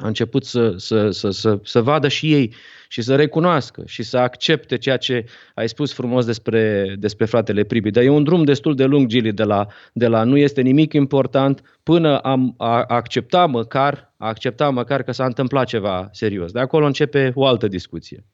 [0.00, 2.54] a început să, să, să, să, să vadă și ei
[2.88, 7.90] și să recunoască și să accepte ceea ce ai spus frumos despre, despre fratele Pribi.
[7.90, 10.92] Dar e un drum destul de lung, Gili, de la, de la nu este nimic
[10.92, 16.52] important până am a, accepta măcar, a accepta măcar că s-a întâmplat ceva serios.
[16.52, 18.24] De acolo începe o altă discuție.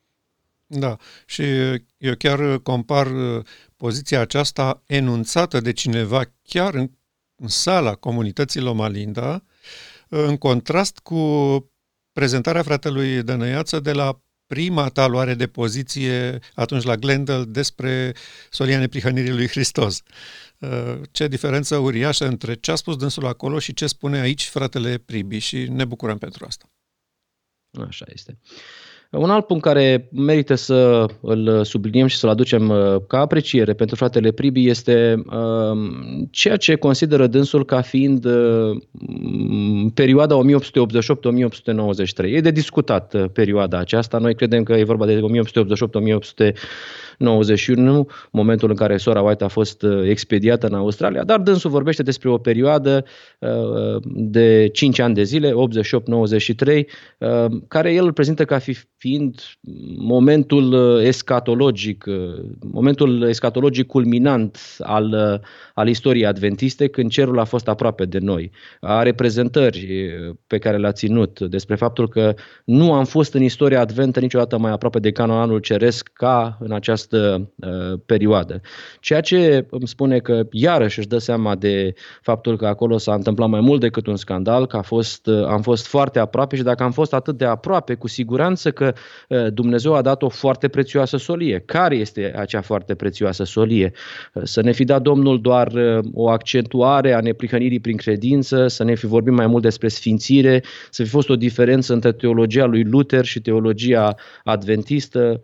[0.66, 0.96] Da,
[1.26, 1.42] și
[1.98, 3.44] eu chiar compar uh,
[3.76, 6.90] poziția aceasta enunțată de cineva chiar în,
[7.36, 9.42] în sala comunității Lomalinda,
[10.14, 11.16] în contrast cu
[12.12, 18.14] prezentarea fratelui Dănăiață de la prima ta luare de poziție atunci la Glendale despre
[18.50, 20.02] solia neprihănirii lui Hristos.
[20.58, 24.98] Uh, ce diferență uriașă între ce a spus dânsul acolo și ce spune aici fratele
[24.98, 26.70] Pribi și ne bucurăm pentru asta.
[27.86, 28.38] Așa este.
[29.18, 33.96] Un alt punct care merită să îl subliniem și să-l aducem uh, ca apreciere pentru
[33.96, 35.78] fratele Pribi este uh,
[36.30, 38.76] ceea ce consideră dânsul ca fiind uh,
[39.94, 40.42] perioada 1888-1893.
[42.24, 44.18] E de discutat perioada aceasta.
[44.18, 46.52] Noi credem că e vorba de 1888-1893
[47.22, 52.02] 91, momentul în care sora White a fost uh, expediată în Australia, dar dânsul vorbește
[52.02, 53.04] despre o perioadă
[53.38, 55.54] uh, de 5 ani de zile, 88-93,
[57.18, 59.40] uh, care el îl prezintă ca fi, fiind
[59.96, 62.04] momentul escatologic,
[62.72, 65.40] momentul escatologic culminant al,
[65.74, 68.50] al istoriei adventiste, când cerul a fost aproape de noi.
[68.80, 70.10] A reprezentări
[70.46, 74.70] pe care le-a ținut despre faptul că nu am fost în istoria adventă niciodată mai
[74.70, 78.60] aproape de canonul ceresc ca în această această uh, perioadă.
[79.00, 83.48] Ceea ce îmi spune că iarăși își dă seama de faptul că acolo s-a întâmplat
[83.48, 86.82] mai mult decât un scandal, că a fost, uh, am fost foarte aproape și dacă
[86.82, 88.92] am fost atât de aproape, cu siguranță că
[89.28, 91.58] uh, Dumnezeu a dat o foarte prețioasă solie.
[91.58, 93.92] Care este acea foarte prețioasă solie?
[94.34, 98.84] Uh, să ne fi dat Domnul doar uh, o accentuare a neprihănirii prin credință, să
[98.84, 102.84] ne fi vorbit mai mult despre sfințire, să fi fost o diferență între teologia lui
[102.84, 105.40] Luther și teologia adventistă, Uh,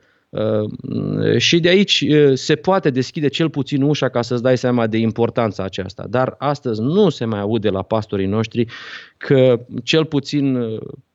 [1.38, 4.98] și de aici uh, se poate deschide cel puțin ușa ca să-ți dai seama de
[4.98, 6.06] importanța aceasta.
[6.06, 8.66] Dar astăzi nu se mai aude la pastorii noștri
[9.16, 10.58] că cel puțin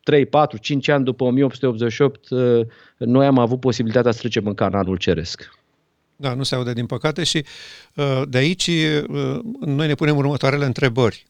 [0.04, 2.66] 3, 4, 5 ani după 1888 uh,
[2.98, 5.50] noi am avut posibilitatea să trecem în canalul ceresc.
[6.16, 7.46] Da, nu se aude din păcate și
[8.28, 8.70] de aici
[9.60, 11.26] noi ne punem următoarele întrebări.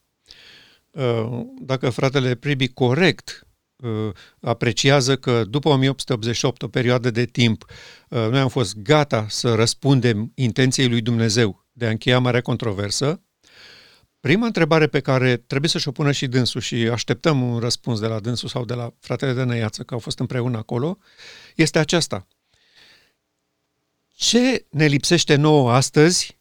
[1.61, 3.52] Dacă fratele Pribi corect Uh,
[4.39, 7.65] apreciază că după 1888, o perioadă de timp,
[8.09, 13.21] uh, noi am fost gata să răspundem intenției lui Dumnezeu de a încheia marea controversă,
[14.19, 18.07] prima întrebare pe care trebuie să-și o pună și dânsul și așteptăm un răspuns de
[18.07, 20.97] la dânsul sau de la fratele de Năiață, că au fost împreună acolo,
[21.55, 22.27] este aceasta.
[24.15, 26.37] Ce ne lipsește nouă astăzi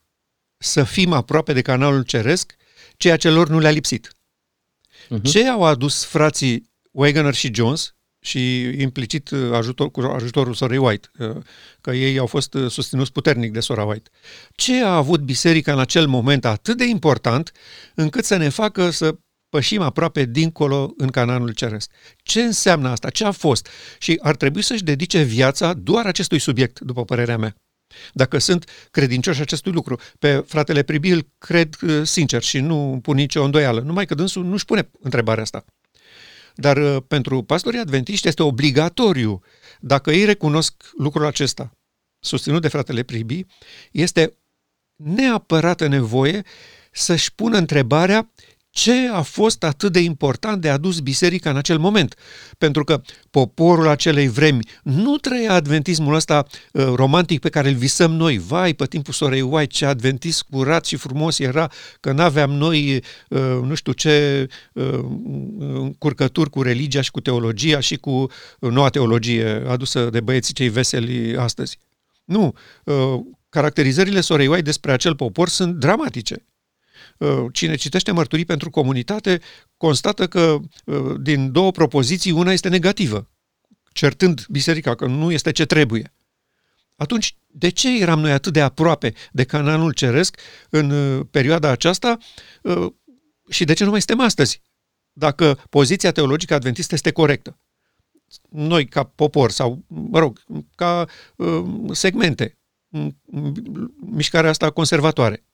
[0.56, 2.54] să fim aproape de canalul ceresc,
[2.96, 4.08] ceea ce lor nu le-a lipsit?
[4.08, 5.22] Uh-huh.
[5.22, 11.10] Ce au adus frații Wagoner și Jones și implicit uh, ajutor, cu ajutorul sorei White,
[11.18, 11.36] uh,
[11.80, 14.10] că ei au fost uh, susținuți puternic de sora White.
[14.54, 17.52] Ce a avut biserica în acel moment atât de important
[17.94, 19.16] încât să ne facă să
[19.48, 21.90] pășim aproape dincolo în cananul ceresc.
[22.22, 23.10] Ce înseamnă asta?
[23.10, 23.68] Ce a fost?
[23.98, 27.54] Și ar trebui să-și dedice viața doar acestui subiect, după părerea mea.
[28.12, 29.98] Dacă sunt credincioși acestui lucru.
[30.18, 33.80] Pe fratele Pribil cred sincer și nu pun nicio îndoială.
[33.80, 35.64] Numai că dânsul nu-și pune întrebarea asta.
[36.54, 39.42] Dar uh, pentru pastorii adventiști este obligatoriu,
[39.80, 41.72] dacă ei recunosc lucrul acesta,
[42.20, 43.46] susținut de fratele Pribi,
[43.92, 44.36] este
[44.96, 46.42] neapărată nevoie
[46.92, 48.30] să-și pună întrebarea
[48.72, 52.14] ce a fost atât de important de adus biserica în acel moment.
[52.58, 58.12] Pentru că poporul acelei vremi nu trăia adventismul ăsta uh, romantic pe care îl visăm
[58.12, 58.38] noi.
[58.38, 63.40] Vai, pe timpul sorei White, ce adventist curat și frumos era, că n-aveam noi, uh,
[63.62, 64.98] nu știu ce, uh,
[65.98, 68.26] curcături cu religia și cu teologia și cu
[68.58, 71.78] noua teologie adusă de băieții cei veseli astăzi.
[72.24, 72.54] Nu,
[72.84, 76.46] uh, caracterizările sorei White despre acel popor sunt dramatice.
[77.18, 79.40] Uh, cine citește mărturii pentru comunitate
[79.76, 83.30] constată că uh, din două propoziții una este negativă,
[83.92, 86.14] certând biserica că nu este ce trebuie.
[86.96, 92.18] Atunci, de ce eram noi atât de aproape de canalul ceresc în uh, perioada aceasta
[93.48, 94.62] și de ce nu mai suntem astăzi?
[95.12, 97.58] Dacă poziția teologică adventistă este corectă.
[98.50, 100.42] Noi, ca popor sau, mă rog,
[100.74, 101.06] ca
[101.92, 102.58] segmente,
[104.00, 105.44] mișcarea asta conservatoare.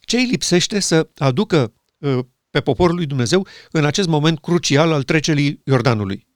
[0.00, 2.18] Ce îi lipsește să aducă uh,
[2.50, 6.26] pe poporul lui Dumnezeu în acest moment crucial al trecerii Iordanului?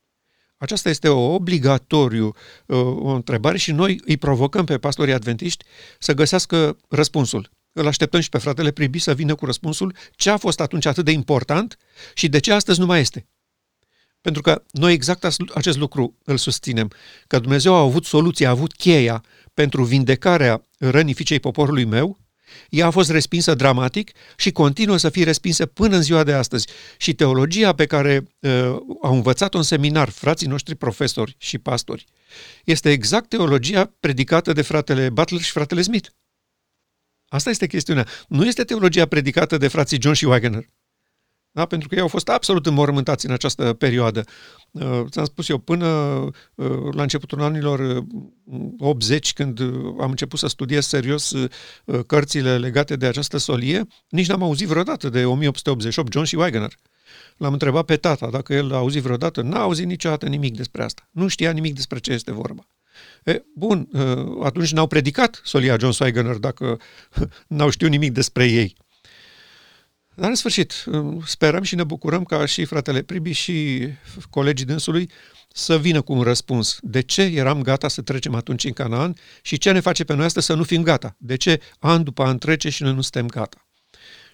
[0.56, 2.26] Aceasta este o obligatoriu
[2.66, 5.64] uh, o întrebare și noi îi provocăm pe pastorii adventiști
[5.98, 7.50] să găsească răspunsul.
[7.72, 11.04] Îl așteptăm și pe fratele Pribi să vină cu răspunsul ce a fost atunci atât
[11.04, 11.76] de important
[12.14, 13.26] și de ce astăzi nu mai este.
[14.20, 15.24] Pentru că noi exact
[15.54, 16.90] acest lucru îl susținem,
[17.26, 19.24] că Dumnezeu a avut soluția, a avut cheia
[19.54, 22.18] pentru vindecarea rănii fiicei poporului meu,
[22.68, 26.68] ea a fost respinsă dramatic și continuă să fie respinsă până în ziua de astăzi.
[26.96, 28.50] Și teologia pe care uh,
[29.02, 32.04] au învățat-o în seminar frații noștri profesori și pastori
[32.64, 36.08] este exact teologia predicată de fratele Butler și fratele Smith.
[37.28, 38.06] Asta este chestiunea.
[38.28, 40.68] Nu este teologia predicată de frații John și Wagner.
[41.52, 41.66] Da?
[41.66, 44.24] Pentru că ei au fost absolut înmormântați în această perioadă.
[44.70, 48.04] Uh, ți-am spus eu, până uh, la începutul anilor
[48.78, 49.60] 80, uh, când
[50.00, 51.34] am început să studiez serios
[52.06, 56.72] cărțile legate de această solie, nici n-am auzit vreodată de 1888 John și Wagner.
[57.36, 59.42] L-am întrebat pe tata dacă el a auzit vreodată.
[59.42, 61.08] N-a auzit niciodată nimic despre asta.
[61.10, 62.66] Nu știa nimic despre ce este vorba.
[63.24, 63.88] E, bun,
[64.42, 66.80] atunci n-au predicat solia John Wagner dacă
[67.46, 68.76] n-au știut nimic despre ei.
[70.18, 70.84] Dar în sfârșit,
[71.26, 73.88] sperăm și ne bucurăm ca și fratele Pribi și
[74.30, 75.10] colegii dânsului
[75.48, 76.78] să vină cu un răspuns.
[76.82, 80.24] De ce eram gata să trecem atunci în Canaan și ce ne face pe noi
[80.24, 81.16] asta să nu fim gata?
[81.18, 83.68] De ce an după an trece și noi nu suntem gata?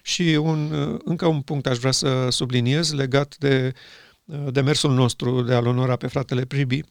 [0.01, 0.71] Și un,
[1.03, 3.73] încă un punct aș vrea să subliniez legat de
[4.49, 6.81] demersul nostru de a-l onora pe fratele Pribi.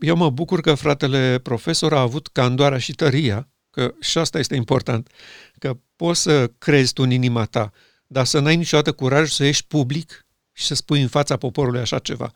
[0.00, 4.54] Eu mă bucur că fratele profesor a avut candoarea și tăria că și asta este
[4.54, 5.10] important,
[5.58, 7.72] că poți să crezi tu în inima ta,
[8.06, 11.98] dar să n-ai niciodată curaj să ieși public și să spui în fața poporului așa
[11.98, 12.32] ceva.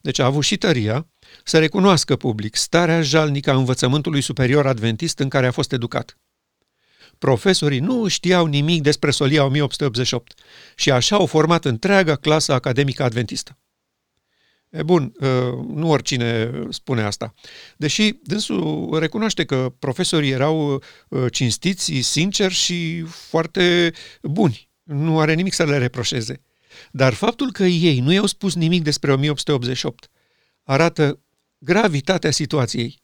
[0.00, 1.06] Deci a avut și tăria
[1.44, 6.18] să recunoască public starea jalnică a învățământului superior adventist în care a fost educat.
[7.18, 10.40] Profesorii nu știau nimic despre solia 1888
[10.74, 13.58] și așa au format întreaga clasă academică adventistă.
[14.74, 15.28] E bun, ă,
[15.74, 17.34] nu oricine spune asta.
[17.76, 24.70] Deși dânsul recunoaște că profesorii erau ă, cinstiți, sinceri și foarte buni.
[24.82, 26.40] Nu are nimic să le reproșeze.
[26.90, 30.10] Dar faptul că ei nu i-au spus nimic despre 1888
[30.62, 31.20] arată
[31.58, 33.02] gravitatea situației.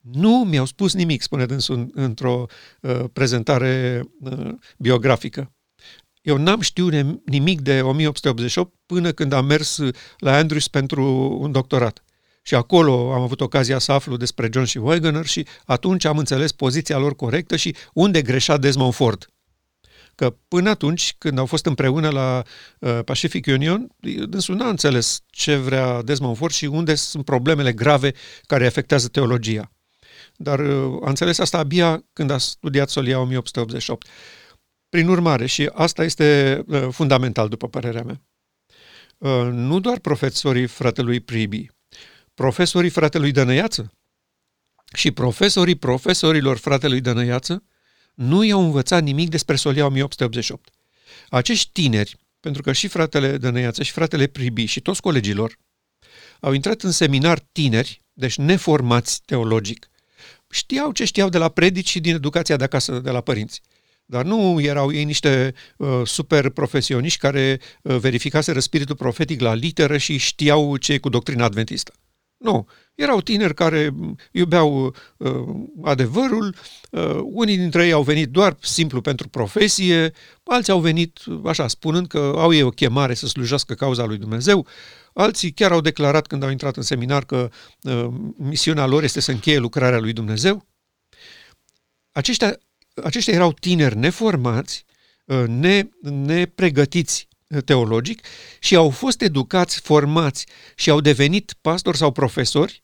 [0.00, 2.46] Nu mi-au spus nimic, spune dânsul într-o
[2.80, 5.52] uh, prezentare uh, biografică.
[6.28, 6.92] Eu n-am știut
[7.24, 9.80] nimic de 1888 până când am mers
[10.18, 11.04] la Andrews pentru
[11.40, 12.04] un doctorat.
[12.42, 16.52] Și acolo am avut ocazia să aflu despre John și Wagner și atunci am înțeles
[16.52, 19.28] poziția lor corectă și unde greșea Desmond Ford.
[20.14, 22.42] Că până atunci, când au fost împreună la
[22.78, 23.88] uh, Pacific Union,
[24.28, 28.12] dânsul n-a înțeles ce vrea Desmond Ford și unde sunt problemele grave
[28.46, 29.72] care afectează teologia.
[30.36, 34.06] Dar uh, a înțeles asta abia când a studiat Solia 1888.
[34.88, 38.22] Prin urmare, și asta este uh, fundamental, după părerea mea,
[39.18, 41.70] uh, nu doar profesorii fratelui Pribi,
[42.34, 43.92] profesorii fratelui Dănăiață
[44.94, 47.64] și profesorii profesorilor fratelui Dănăiață
[48.14, 50.68] nu i-au învățat nimic despre Solia 1888.
[51.28, 55.58] Acești tineri, pentru că și fratele Dănăiață și fratele Pribi și toți colegilor
[56.40, 59.88] au intrat în seminar tineri, deci neformați teologic,
[60.50, 63.60] știau ce știau de la predici și din educația de acasă de la părinți.
[64.10, 69.96] Dar nu erau ei niște uh, super profesioniști care uh, verificaseră spiritul profetic la literă
[69.96, 71.92] și știau ce e cu doctrina adventistă.
[72.38, 72.68] Nu.
[72.94, 73.94] Erau tineri care
[74.32, 75.30] iubeau uh,
[75.82, 76.54] adevărul,
[76.90, 80.12] uh, unii dintre ei au venit doar simplu pentru profesie,
[80.44, 84.66] alții au venit așa, spunând că au ei o chemare să slujească cauza lui Dumnezeu,
[85.12, 87.50] alții chiar au declarat când au intrat în seminar că
[87.82, 90.66] uh, misiunea lor este să încheie lucrarea lui Dumnezeu.
[92.12, 92.58] Aceștia
[93.04, 94.84] aceștia erau tineri neformați,
[95.24, 98.26] uh, ne, nepregătiți uh, teologic
[98.58, 102.80] și au fost educați, formați și au devenit pastori sau profesori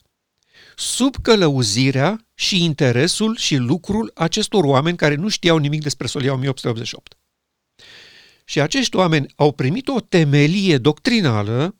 [0.76, 7.18] sub călăuzirea și interesul și lucrul acestor oameni care nu știau nimic despre Solia 1888.
[8.44, 11.76] Și acești oameni au primit o temelie doctrinală,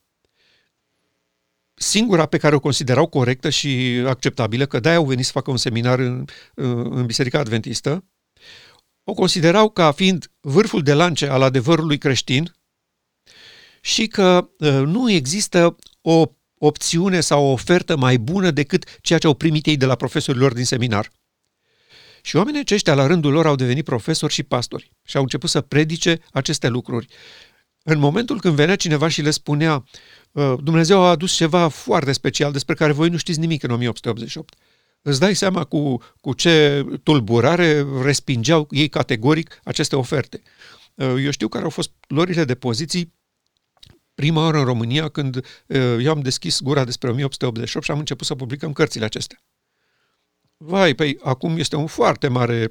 [1.75, 5.57] singura pe care o considerau corectă și acceptabilă, că de-aia au venit să facă un
[5.57, 8.05] seminar în, în Biserica Adventistă,
[9.05, 12.55] o considerau ca fiind vârful de lance al adevărului creștin
[13.81, 16.25] și că ă, nu există o
[16.59, 20.53] opțiune sau o ofertă mai bună decât ceea ce au primit ei de la profesorilor
[20.53, 21.11] din seminar.
[22.23, 25.61] Și oamenii aceștia, la rândul lor, au devenit profesori și pastori și au început să
[25.61, 27.07] predice aceste lucruri.
[27.83, 29.85] În momentul când venea cineva și le spunea
[30.35, 34.55] ă, Dumnezeu a adus ceva foarte special despre care voi nu știți nimic în 1888
[35.07, 40.42] îți dai seama cu, cu ce tulburare respingeau ei categoric aceste oferte.
[40.94, 43.15] Eu știu care au fost lorile de poziții
[44.15, 45.44] prima oară în România când
[46.00, 49.38] eu am deschis gura despre 1888 și am început să publicăm cărțile acestea.
[50.57, 52.71] Vai, păi acum este un foarte mare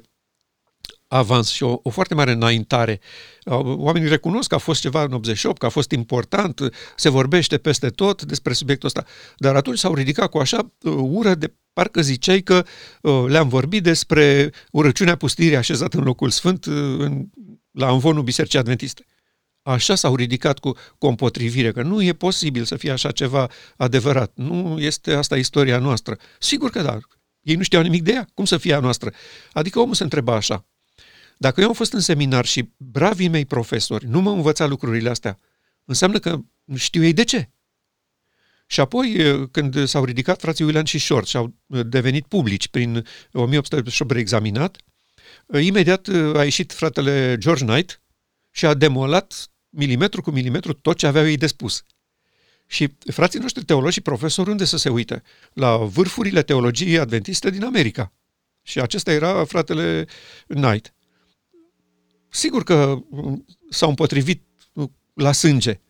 [1.08, 3.00] avans și o, o foarte mare înaintare.
[3.62, 6.60] Oamenii recunosc că a fost ceva în 88, că a fost important,
[6.96, 9.04] se vorbește peste tot despre subiectul ăsta,
[9.36, 12.64] dar atunci s-au ridicat cu așa uh, ură de parcă ziceai că
[13.02, 17.26] uh, le-am vorbit despre urăciunea pustirii așezată în locul sfânt uh, în,
[17.70, 19.04] la învonul Bisericii Adventiste.
[19.62, 23.50] Așa s-au ridicat cu, cu o împotrivire, că nu e posibil să fie așa ceva
[23.76, 24.32] adevărat.
[24.34, 26.18] Nu este asta istoria noastră.
[26.38, 26.98] Sigur că da.
[27.40, 28.28] Ei nu știau nimic de ea.
[28.34, 29.12] Cum să fie a noastră?
[29.52, 30.66] Adică omul se întreba așa.
[31.36, 35.38] Dacă eu am fost în seminar și bravii mei profesori nu m-au învățat lucrurile astea,
[35.84, 36.40] înseamnă că
[36.74, 37.50] știu ei de ce.
[38.66, 39.16] Și apoi,
[39.50, 44.76] când s-au ridicat frații William și Short și au devenit publici prin 1888 reexaminat,
[45.60, 48.00] imediat a ieșit fratele George Knight
[48.50, 51.82] și a demolat milimetru cu milimetru tot ce aveau ei de spus.
[52.66, 55.22] Și frații noștri teologi și profesori unde să se uite?
[55.52, 58.12] La vârfurile teologiei adventiste din America.
[58.62, 60.06] Și acesta era fratele
[60.46, 60.94] Knight.
[62.28, 62.98] Sigur că
[63.70, 64.42] s-au împotrivit
[65.14, 65.80] la sânge,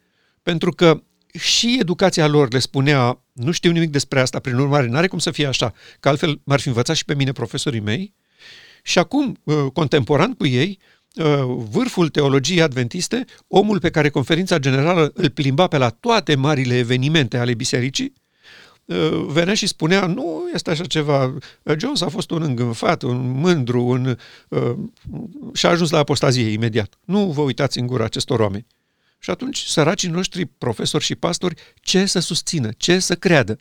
[0.42, 1.02] pentru că
[1.38, 5.30] și educația lor le spunea nu știu nimic despre asta, prin urmare, n-are cum să
[5.30, 8.14] fie așa, că altfel m-ar fi învățat și pe mine profesorii mei.
[8.82, 10.78] Și acum, uh, contemporan cu ei,
[11.14, 11.24] uh,
[11.70, 17.38] vârful teologiei adventiste, omul pe care conferința generală îl plimba pe la toate marile evenimente
[17.38, 18.12] ale bisericii,
[18.84, 21.34] uh, venea și spunea, nu este așa ceva,
[21.78, 24.18] Jones a fost un îngânfat, un mândru, un,
[25.52, 26.94] și a ajuns la apostazie imediat.
[27.04, 28.66] Nu vă uitați în gura acestor oameni.
[29.24, 33.58] Și atunci săracii noștri profesori și pastori ce să susțină, ce să creadă.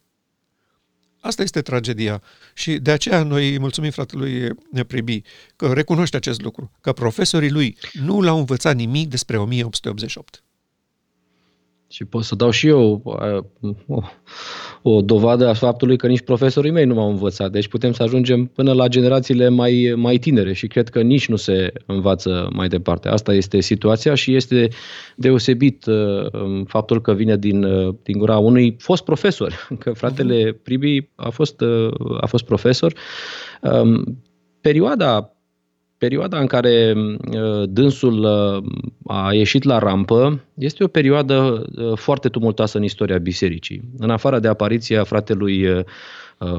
[1.20, 2.22] Asta este tragedia
[2.54, 4.50] și de aceea noi mulțumim fratelui
[4.88, 5.22] Pribi
[5.56, 10.43] că recunoaște acest lucru, că profesorii lui nu l-au învățat nimic despre 1888.
[11.94, 13.02] Și pot să dau și eu
[13.88, 14.02] o,
[14.82, 17.52] o dovadă a faptului că nici profesorii mei nu m-au învățat.
[17.52, 21.36] Deci putem să ajungem până la generațiile mai, mai tinere și cred că nici nu
[21.36, 23.08] se învață mai departe.
[23.08, 24.68] Asta este situația și este
[25.16, 30.62] deosebit uh, faptul că vine din, uh, din gura unui fost profesor, că fratele mhm.
[30.64, 32.94] Pribi a fost, uh, a fost profesor.
[33.62, 34.22] Um,
[34.62, 35.33] perioada
[36.04, 42.30] perioada în care uh, dânsul uh, a ieșit la rampă este o perioadă uh, foarte
[42.30, 43.82] tumultoasă în istoria bisericii.
[43.98, 45.86] În afară de apariția fratelui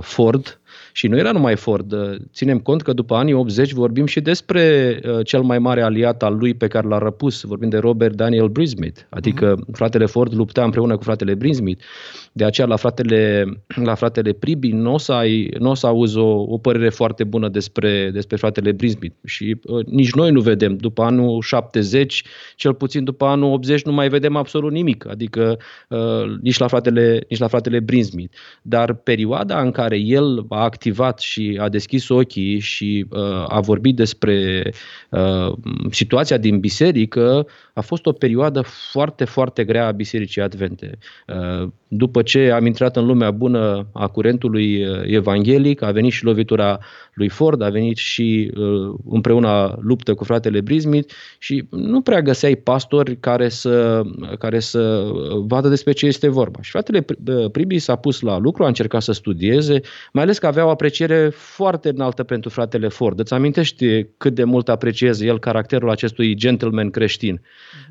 [0.00, 0.60] Ford,
[0.96, 1.94] și nu era numai Ford.
[2.32, 6.54] Ținem cont că după anii 80 vorbim și despre cel mai mare aliat al lui
[6.54, 7.42] pe care l-a răpus.
[7.42, 9.00] Vorbim de Robert Daniel Brismith.
[9.08, 9.72] Adică uh-huh.
[9.72, 11.84] fratele Ford lupta împreună cu fratele Brismith.
[12.32, 13.44] De aceea la fratele,
[13.84, 17.48] la fratele Pribi nu o să, ai, n-o să auzi o, o părere foarte bună
[17.48, 19.14] despre, despre fratele Brismith.
[19.24, 20.76] Și uh, nici noi nu vedem.
[20.76, 22.24] După anul 70,
[22.56, 25.08] cel puțin după anul 80, nu mai vedem absolut nimic.
[25.08, 25.98] Adică uh,
[26.40, 28.36] nici, la fratele, nici la fratele Brismith.
[28.62, 30.82] Dar perioada în care el a activat
[31.18, 34.70] și a deschis ochii și uh, a vorbit despre
[35.10, 35.52] uh,
[35.90, 38.60] situația din biserică a fost o perioadă
[38.90, 40.98] foarte, foarte grea a Bisericii Advente.
[41.26, 46.24] Uh, după ce am intrat în lumea bună a curentului uh, evanghelic, a venit și
[46.24, 46.78] lovitura
[47.14, 52.56] lui Ford, a venit și uh, împreună luptă cu fratele Brismith și nu prea găseai
[52.56, 54.02] pastori care să,
[54.38, 55.10] care să
[55.46, 56.58] vadă despre ce este vorba.
[56.62, 57.04] Și fratele
[57.52, 59.80] Pribi s-a pus la lucru, a încercat să studieze,
[60.12, 63.18] mai ales că avea o apreciere foarte înaltă pentru fratele Ford.
[63.18, 67.40] Îți amintești cât de mult apreciază el caracterul acestui gentleman creștin.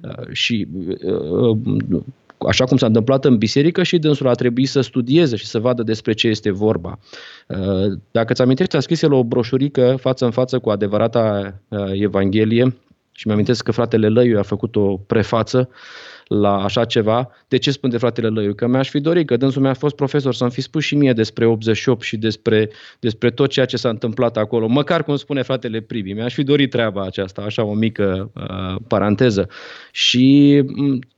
[0.02, 0.68] Uh, și
[1.04, 1.58] uh,
[2.48, 5.84] așa cum s-a întâmplat în biserică și dânsul a trebuit să studieze și să vadă
[5.84, 7.00] despre ce este vorba.
[7.48, 11.54] Uh, dacă ți amintești, a scris el o broșurică față în față cu adevărata
[11.94, 12.76] Evanghelie
[13.12, 15.70] și mi-amintesc că fratele Lăiu a făcut o prefață
[16.28, 17.30] la așa ceva.
[17.54, 18.54] De ce spun de fratele Lăiu?
[18.54, 21.46] Că mi-aș fi dorit, că dânsul mi-a fost profesor, să-mi fi spus și mie despre
[21.46, 24.68] 88 și despre, despre tot ceea ce s-a întâmplat acolo.
[24.68, 26.14] Măcar cum spune fratele Privi.
[26.14, 29.50] Mi-aș fi dorit treaba aceasta, așa o mică uh, paranteză.
[29.92, 30.62] Și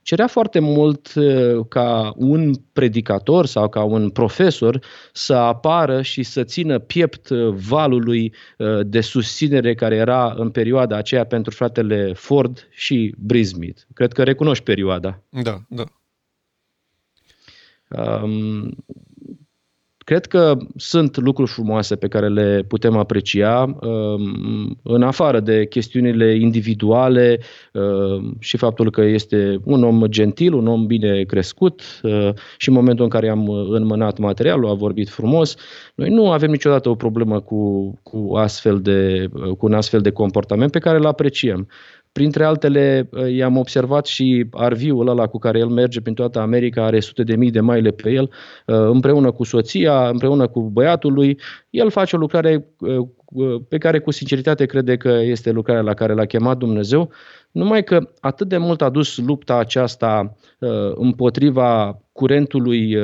[0.02, 4.80] cerea foarte mult uh, ca un predicator sau ca un profesor
[5.12, 10.96] să apară și să țină piept uh, valului uh, de susținere care era în perioada
[10.96, 13.80] aceea pentru fratele Ford și Brismith.
[13.94, 15.22] Cred că recunoști perioada.
[15.28, 15.84] Da, da.
[17.88, 18.76] Um,
[20.06, 26.34] Cred că sunt lucruri frumoase pe care le putem aprecia, um, în afară de chestiunile
[26.34, 27.40] individuale
[27.72, 32.74] um, și faptul că este un om gentil, un om bine crescut uh, și în
[32.74, 35.56] momentul în care am înmânat materialul, a vorbit frumos.
[35.94, 39.28] Noi nu avem niciodată o problemă cu, cu, astfel de,
[39.58, 41.68] cu un astfel de comportament pe care îl apreciem.
[42.16, 46.84] Printre altele, uh, i-am observat și arviul ăla cu care el merge prin toată America,
[46.84, 48.30] are sute de mii de maile pe el,
[48.66, 51.38] uh, împreună cu soția, împreună cu băiatul lui.
[51.70, 53.08] El face o lucrare uh,
[53.68, 57.10] pe care cu sinceritate crede că este lucrarea la care l-a chemat Dumnezeu,
[57.50, 60.36] numai că atât de mult a dus lupta aceasta
[60.94, 62.96] împotriva curentului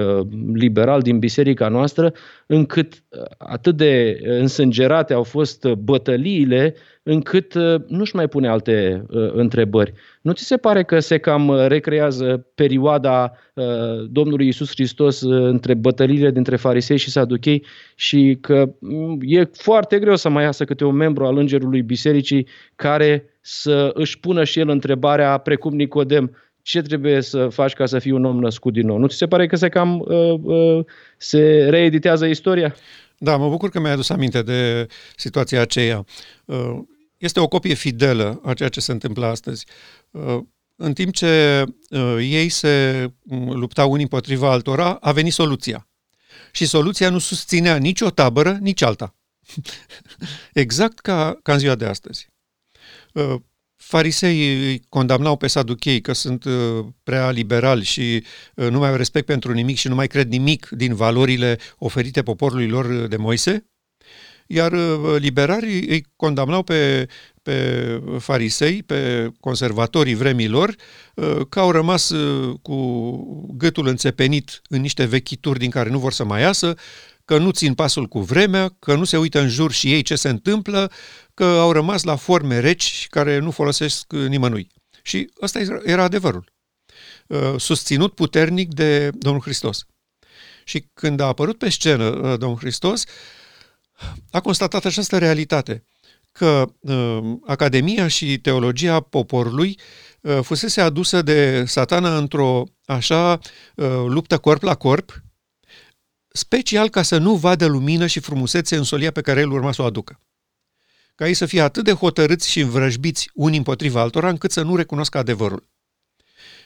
[0.53, 2.13] liberal din biserica noastră,
[2.47, 3.03] încât
[3.39, 9.93] atât de însângerate au fost bătăliile încât uh, nu-și mai pune alte uh, întrebări.
[10.23, 13.65] Nu ți se pare că se cam uh, recrează perioada uh,
[14.11, 19.99] Domnului Isus Hristos uh, între bătăliile dintre farisei și saduchei și că mm, e foarte
[19.99, 22.47] greu să mai iasă câte un membru al Îngerului Bisericii
[22.77, 27.99] care să își pună și el întrebarea precum Nicodem, ce trebuie să faci ca să
[27.99, 28.99] fii un om născut din nou?
[28.99, 30.85] Nu ți se pare că se cam uh, uh,
[31.17, 32.75] se reeditează istoria?
[33.19, 36.05] Da, mă bucur că mi-ai adus aminte de situația aceea.
[37.23, 39.67] Uh, este o copie fidelă a ceea ce se întâmplă astăzi.
[40.11, 40.39] Uh,
[40.77, 45.89] în timp ce uh, ei se mm, luptau unii împotriva altora, a venit soluția.
[46.53, 49.15] Și soluția nu susținea nici o tabără, nici alta.
[50.53, 52.29] exact ca, ca în ziua de astăzi.
[53.13, 53.35] Uh,
[53.77, 56.45] Fariseii condamnau pe saduchei că sunt
[57.03, 60.95] prea liberali și nu mai au respect pentru nimic și nu mai cred nimic din
[60.95, 63.72] valorile oferite poporului lor de Moise
[64.53, 67.09] iar uh, liberarii îi condamnau pe,
[67.43, 70.75] pe farisei, pe conservatorii vremilor,
[71.15, 72.77] uh, că au rămas uh, cu
[73.57, 76.75] gâtul înțepenit în niște vechituri din care nu vor să mai iasă,
[77.25, 80.15] că nu țin pasul cu vremea, că nu se uită în jur și ei ce
[80.15, 80.93] se întâmplă,
[81.35, 84.67] că au rămas la forme reci care nu folosesc nimănui.
[85.03, 86.53] Și ăsta era adevărul.
[87.57, 89.87] Susținut puternic de Domnul Hristos.
[90.65, 93.05] Și când a apărut pe scenă Domnul Hristos,
[94.31, 95.85] a constatat această realitate,
[96.33, 99.79] că uh, Academia și teologia poporului
[100.21, 103.39] uh, fusese adusă de satana într-o așa
[103.77, 105.23] uh, luptă corp la corp,
[106.29, 109.83] special ca să nu vadă lumină și frumusețe în solia pe care el urma să
[109.83, 110.21] o aducă.
[111.15, 114.77] Ca ei să fie atât de hotărâți și învrăjbiți unii împotriva altora, încât să nu
[114.77, 115.71] recunoască adevărul.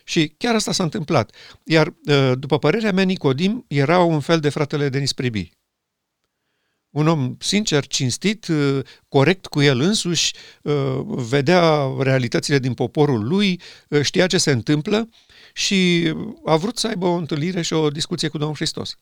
[0.05, 1.35] Și chiar asta s-a întâmplat.
[1.65, 5.51] Iar, uh, după părerea mea, Nicodim era un fel de fratele Denis Pribi
[6.97, 8.79] un om sincer, cinstit, uh,
[9.09, 15.09] corect cu el însuși, uh, vedea realitățile din poporul lui, uh, știa ce se întâmplă
[15.53, 16.13] și
[16.45, 18.97] a vrut să aibă o întâlnire și o discuție cu Domnul Hristos.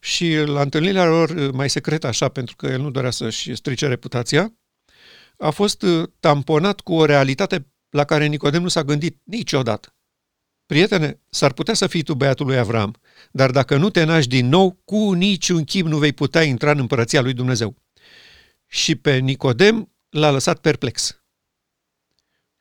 [0.00, 4.52] Și la întâlnirea lor, mai secret așa, pentru că el nu dorea să-și strice reputația,
[5.38, 5.84] a fost
[6.20, 9.97] tamponat cu o realitate la care Nicodem nu s-a gândit niciodată.
[10.68, 12.94] Prietene, s-ar putea să fii tu băiatul lui Avram,
[13.30, 16.78] dar dacă nu te naști din nou, cu niciun chip nu vei putea intra în
[16.78, 17.76] împărăția lui Dumnezeu.
[18.66, 21.22] Și pe Nicodem l-a lăsat perplex.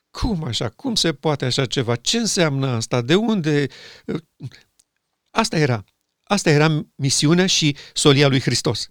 [0.09, 0.69] Cum așa?
[0.69, 1.95] Cum se poate așa ceva?
[1.95, 3.01] Ce înseamnă asta?
[3.01, 3.67] De unde?
[5.29, 5.83] Asta era.
[6.23, 8.89] Asta era misiunea și solia lui Hristos.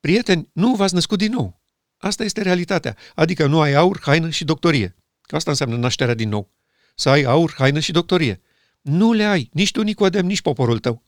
[0.00, 1.62] Prieteni, nu v-ați născut din nou.
[1.96, 2.96] Asta este realitatea.
[3.14, 4.96] Adică nu ai aur, haină și doctorie.
[5.22, 6.55] Asta înseamnă nașterea din nou
[6.96, 8.40] să ai aur, haină și doctorie.
[8.80, 11.04] Nu le ai, nici tu, Nicodem, nici poporul tău.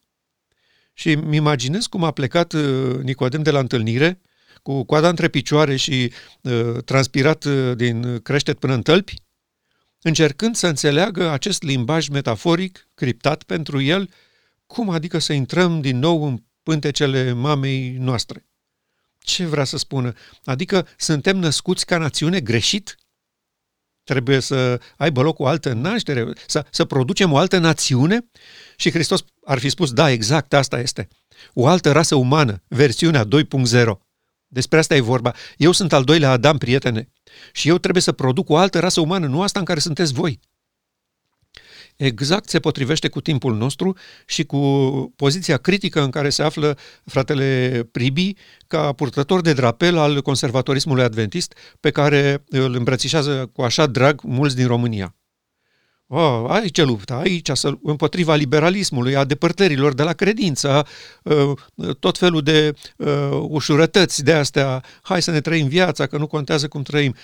[0.93, 4.21] Și îmi imaginez cum a plecat uh, Nicodem de la întâlnire,
[4.63, 9.15] cu coada între picioare și uh, transpirat uh, din creștet până în tălpi,
[10.03, 14.11] încercând să înțeleagă acest limbaj metaforic, criptat pentru el,
[14.67, 18.47] cum adică să intrăm din nou în pântecele mamei noastre.
[19.19, 20.13] Ce vrea să spună?
[20.45, 22.97] Adică suntem născuți ca națiune greșit?
[24.09, 28.31] Trebuie să aibă loc o altă naștere, să, să producem o altă națiune?
[28.77, 31.09] Și Hristos ar fi spus, da, exact asta este.
[31.53, 33.93] O altă rasă umană, versiunea 2.0.
[34.47, 35.35] Despre asta e vorba.
[35.57, 37.09] Eu sunt al doilea Adam, prietene.
[37.53, 40.41] Și eu trebuie să produc o altă rasă umană, nu asta în care sunteți voi
[41.99, 43.97] exact se potrivește cu timpul nostru
[44.27, 44.59] și cu
[45.17, 48.35] poziția critică în care se află fratele Pribi
[48.67, 54.57] ca purtător de drapel al conservatorismului adventist pe care îl îmbrățișează cu așa drag mulți
[54.57, 55.13] din România.
[56.11, 57.51] Oh, aici lupta, aici
[57.83, 60.87] împotriva liberalismului, a depărtărilor de la credință,
[61.23, 61.53] uh,
[61.99, 66.69] tot felul de uh, ușurătăți de astea, hai să ne trăim viața, că nu contează
[66.69, 67.15] cum trăim.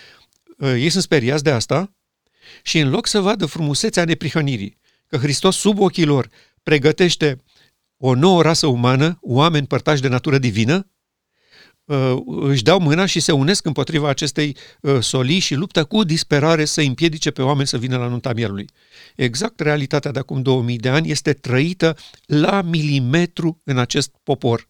[0.59, 1.93] Uh, ei sunt speriați de asta
[2.63, 6.29] și în loc să vadă frumusețea neprihănirii, că Hristos sub ochii lor
[6.63, 7.43] pregătește
[7.97, 10.89] o nouă rasă umană, oameni părtași de natură divină,
[11.85, 16.65] uh, își dau mâna și se unesc împotriva acestei uh, solii și luptă cu disperare
[16.65, 18.69] să împiedice pe oameni să vină la nunta mielului.
[19.17, 24.69] Exact realitatea de acum 2000 de ani este trăită la milimetru în acest popor.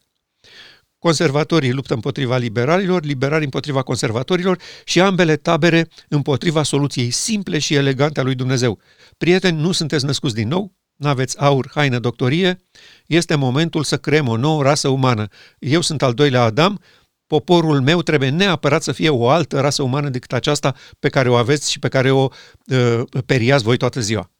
[1.04, 8.20] Conservatorii luptă împotriva liberalilor, liberalii împotriva conservatorilor și ambele tabere împotriva soluției simple și elegante
[8.20, 8.78] a lui Dumnezeu.
[9.18, 12.60] Prieteni, nu sunteți născuți din nou, nu aveți aur, haină, doctorie,
[13.06, 15.26] este momentul să creăm o nouă rasă umană.
[15.58, 16.80] Eu sunt al doilea Adam,
[17.26, 21.34] poporul meu trebuie neapărat să fie o altă rasă umană decât aceasta pe care o
[21.34, 22.28] aveți și pe care o
[22.66, 24.30] uh, periați voi toată ziua.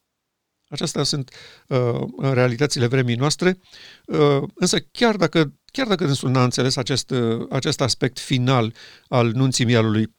[0.68, 1.30] Acestea sunt
[1.68, 3.58] uh, realitățile vremii noastre,
[4.06, 8.75] uh, însă chiar dacă, chiar dacă dânsul n-a înțeles acest, uh, acest aspect final
[9.09, 10.14] al nunții mielului,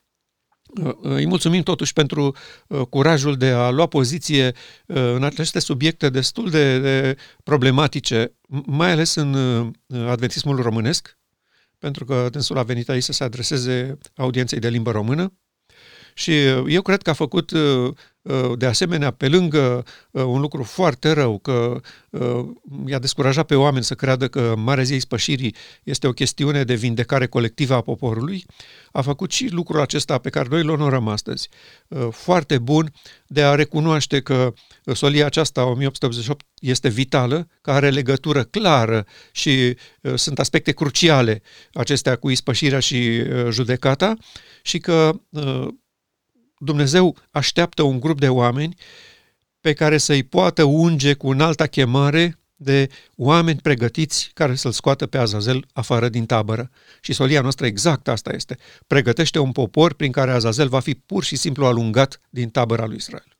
[0.83, 2.35] uh, îi mulțumim totuși pentru
[2.67, 8.35] uh, curajul de a lua poziție uh, în aceste subiecte destul de, de problematice,
[8.65, 9.71] mai ales în uh,
[10.07, 11.17] adventismul românesc,
[11.79, 15.33] pentru că dânsul a venit aici să se adreseze audienței de limbă română.
[16.13, 17.93] Și uh, eu cred că a făcut uh, uh,
[18.57, 21.79] de asemenea, pe lângă un lucru foarte rău, că
[22.85, 27.27] i-a descurajat pe oameni să creadă că Marea Zi Spășirii este o chestiune de vindecare
[27.27, 28.45] colectivă a poporului,
[28.91, 31.49] a făcut și lucrul acesta pe care noi îl onorăm astăzi.
[32.11, 32.93] Foarte bun
[33.27, 34.53] de a recunoaște că
[34.93, 39.77] solia aceasta, 1888, este vitală, că are legătură clară și
[40.15, 41.41] sunt aspecte cruciale
[41.73, 44.13] acestea cu ispășirea și judecata
[44.61, 45.11] și că
[46.57, 48.75] Dumnezeu așteaptă un grup de oameni
[49.61, 55.07] pe care să-i poată unge cu un alta chemare de oameni pregătiți care să-l scoată
[55.07, 56.69] pe Azazel afară din tabără.
[57.01, 58.57] Și solia noastră exact asta este.
[58.87, 62.95] Pregătește un popor prin care Azazel va fi pur și simplu alungat din tabăra lui
[62.95, 63.35] Israel.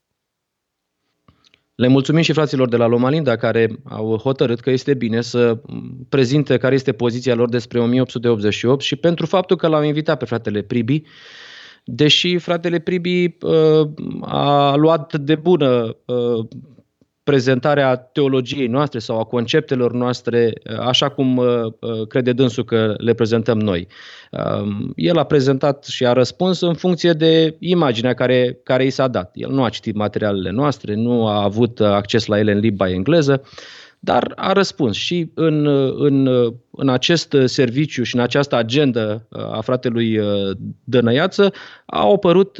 [1.76, 5.62] Le mulțumim și fraților de la Lomalinda care au hotărât că este bine să
[6.10, 10.62] prezinte care este poziția lor despre 1888 și pentru faptul că l-au invitat pe fratele
[10.62, 11.04] Pribi
[11.86, 13.90] deși fratele Pribi uh,
[14.22, 16.48] a luat de bună uh,
[17.26, 22.94] prezentarea teologiei noastre sau a conceptelor noastre uh, așa cum uh, uh, crede dânsul că
[22.98, 23.88] le prezentăm noi.
[24.32, 29.08] Um, el a prezentat și a răspuns în funcție de imaginea care, care i s-a
[29.08, 29.32] dat.
[29.34, 33.42] El nu a citit materialele noastre, nu a avut acces la ele în limba engleză,
[34.06, 35.66] dar a răspuns și în,
[35.98, 36.30] în,
[36.72, 40.20] în acest serviciu și în această agendă a fratelui
[40.84, 41.54] Dănăiață
[41.86, 42.58] au apărut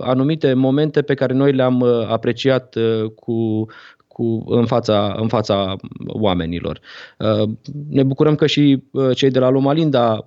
[0.00, 2.76] anumite momente pe care noi le-am apreciat
[3.14, 3.66] cu,
[4.18, 6.80] cu, în, fața, în fața oamenilor.
[7.88, 8.82] Ne bucurăm că și
[9.14, 10.26] cei de la Loma Linda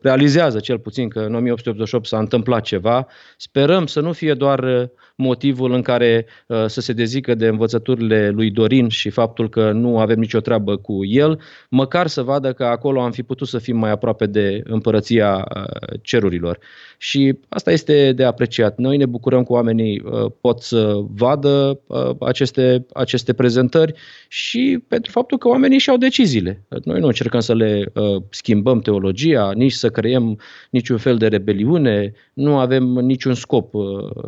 [0.00, 3.06] realizează cel puțin că în 1888 s-a întâmplat ceva.
[3.36, 8.50] Sperăm să nu fie doar motivul în care uh, să se dezică de învățăturile lui
[8.50, 11.40] Dorin și faptul că nu avem nicio treabă cu el,
[11.70, 15.98] măcar să vadă că acolo am fi putut să fim mai aproape de împărăția uh,
[16.02, 16.58] cerurilor.
[16.98, 18.78] Și asta este de apreciat.
[18.78, 21.80] Noi ne bucurăm că oamenii uh, pot să vadă
[22.20, 23.94] aceste, aceste prezentări
[24.28, 26.66] și pentru faptul că oamenii și-au deciziile.
[26.84, 27.92] Noi nu încercăm să le
[28.30, 33.74] schimbăm teologia, nici să creăm niciun fel de rebeliune, nu avem niciun scop,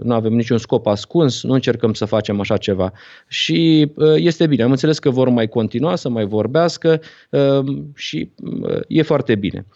[0.03, 2.93] nu avem niciun scop scop ascuns, nu încercăm să facem așa ceva.
[3.29, 7.01] Și uh, este bine, am înțeles că vor mai continua să mai vorbească
[7.31, 9.67] uh, și uh, e foarte bine.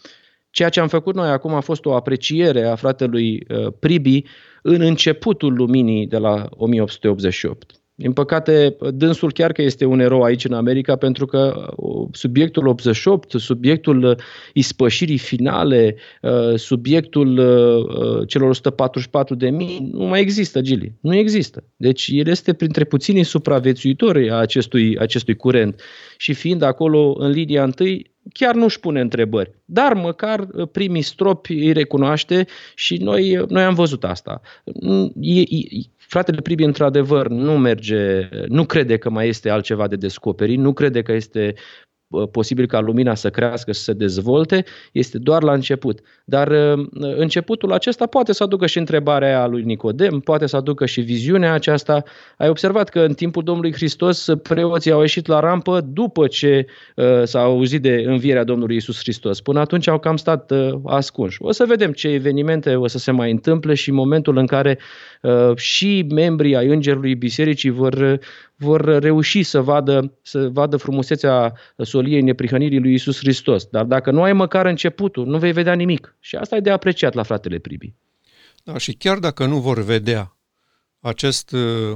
[0.49, 3.47] Ceea ce am făcut noi acum a fost o apreciere a fratelui
[3.79, 4.23] Pribi
[4.61, 7.82] în începutul luminii de la 1888.
[7.95, 12.67] Din păcate, dânsul chiar că este un erou aici în America pentru că uh, subiectul
[12.67, 14.17] 88, subiectul uh,
[14.53, 17.35] ispășirii finale, uh, subiectul
[18.27, 20.97] celor 144 de mii nu mai există, Gili.
[21.01, 21.63] Nu există.
[21.77, 25.81] Deci el este printre puținii supraviețuitori a acestui, acestui curent
[26.17, 29.51] și fiind acolo în linia întâi, chiar nu-și pune întrebări.
[29.65, 32.45] Dar măcar primii stropi îi recunoaște
[32.75, 34.41] și noi, noi am văzut asta.
[35.19, 35.45] E, e,
[36.13, 41.01] Fratele Pribi, într-adevăr, nu merge, nu crede că mai este altceva de descoperit, nu crede
[41.01, 41.53] că este
[42.31, 45.99] posibil ca lumina să crească, să se dezvolte, este doar la început.
[46.25, 50.85] Dar uh, începutul acesta poate să aducă și întrebarea aia lui Nicodem, poate să aducă
[50.85, 52.03] și viziunea aceasta.
[52.37, 57.05] Ai observat că în timpul Domnului Hristos preoții au ieșit la rampă după ce uh,
[57.23, 59.41] s-a auzit de învierea Domnului Isus Hristos.
[59.41, 61.37] Până atunci au cam stat uh, ascunși.
[61.41, 64.79] O să vedem ce evenimente o să se mai întâmple și momentul în care
[65.21, 68.19] uh, și membrii ai Îngerului Bisericii vor,
[68.63, 73.65] vor reuși să vadă, să vadă frumusețea soliei neprihănirii lui Isus Hristos.
[73.65, 76.15] Dar dacă nu ai măcar începutul, nu vei vedea nimic.
[76.19, 77.93] Și asta e de apreciat la fratele Pribi.
[78.63, 80.37] Da, și chiar dacă nu vor vedea
[80.99, 81.95] acest uh,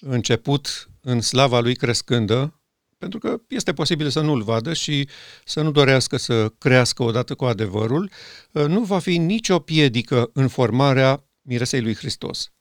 [0.00, 2.60] început în slava lui crescândă,
[2.98, 5.08] pentru că este posibil să nu-l vadă și
[5.44, 8.10] să nu dorească să crească odată cu adevărul,
[8.52, 12.52] uh, nu va fi nicio piedică în formarea miresei lui Hristos.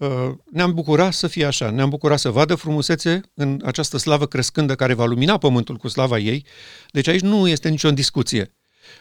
[0.00, 4.74] Uh, ne-am bucurat să fie așa, ne-am bucurat să vadă frumusețe în această slavă crescândă
[4.74, 6.46] care va lumina pământul cu slava ei,
[6.90, 8.54] deci aici nu este nicio discuție.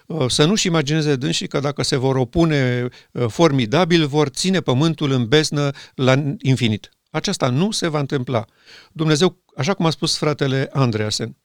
[0.06, 5.12] Uh, să nu-și imagineze dânsii că dacă se vor opune uh, formidabil, vor ține pământul
[5.12, 6.90] în besnă la infinit.
[7.10, 8.46] Aceasta nu se va întâmpla.
[8.92, 11.38] Dumnezeu, așa cum a spus fratele Andreasen,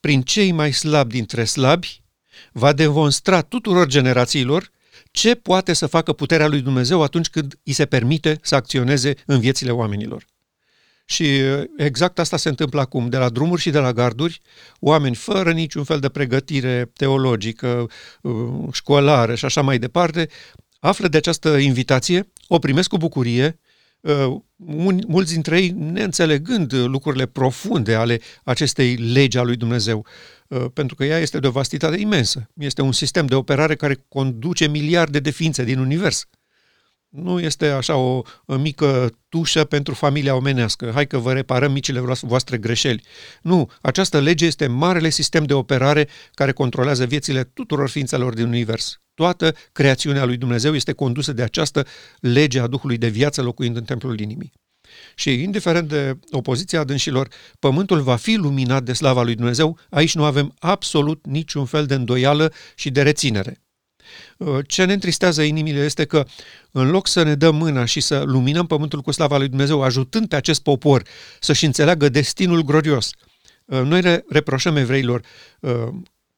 [0.00, 2.02] prin cei mai slabi dintre slabi,
[2.52, 4.70] va demonstra tuturor generațiilor
[5.14, 9.40] ce poate să facă puterea lui Dumnezeu atunci când îi se permite să acționeze în
[9.40, 10.24] viețile oamenilor.
[11.04, 11.26] Și
[11.76, 14.40] exact asta se întâmplă acum, de la drumuri și de la garduri,
[14.80, 17.86] oameni fără niciun fel de pregătire teologică,
[18.72, 20.28] școlară și așa mai departe,
[20.78, 23.58] află de această invitație, o primesc cu bucurie,
[25.06, 30.06] mulți dintre ei neînțelegând lucrurile profunde ale acestei legi a lui Dumnezeu,
[30.72, 32.50] pentru că ea este de o vastitate imensă.
[32.54, 36.28] Este un sistem de operare care conduce miliarde de ființe din univers.
[37.08, 40.90] Nu este așa o, o mică tușă pentru familia omenească.
[40.94, 43.02] Hai că vă reparăm micile voastre greșeli.
[43.42, 49.00] Nu, această lege este marele sistem de operare care controlează viețile tuturor ființelor din univers.
[49.14, 51.86] Toată creațiunea lui Dumnezeu este condusă de această
[52.20, 54.52] lege a Duhului de viață locuind în templul inimii.
[55.14, 60.24] Și indiferent de opoziția dânșilor, pământul va fi luminat de slava lui Dumnezeu, aici nu
[60.24, 63.58] avem absolut niciun fel de îndoială și de reținere.
[64.36, 66.26] Uh, ce ne întristează inimile este că
[66.70, 70.28] în loc să ne dăm mâna și să luminăm pământul cu slava lui Dumnezeu, ajutând
[70.28, 71.02] pe acest popor
[71.40, 73.10] să-și înțeleagă destinul glorios,
[73.64, 75.22] uh, noi le reproșăm evreilor
[75.60, 75.88] uh,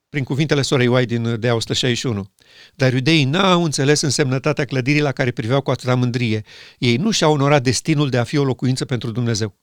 [0.08, 2.30] prin cuvintele sorei White din Dea 161.
[2.74, 6.44] Dar iudeii n-au înțeles însemnătatea clădirii la care priveau cu atâta mândrie.
[6.78, 9.56] Ei nu și-au onorat destinul de a fi o locuință pentru Dumnezeu.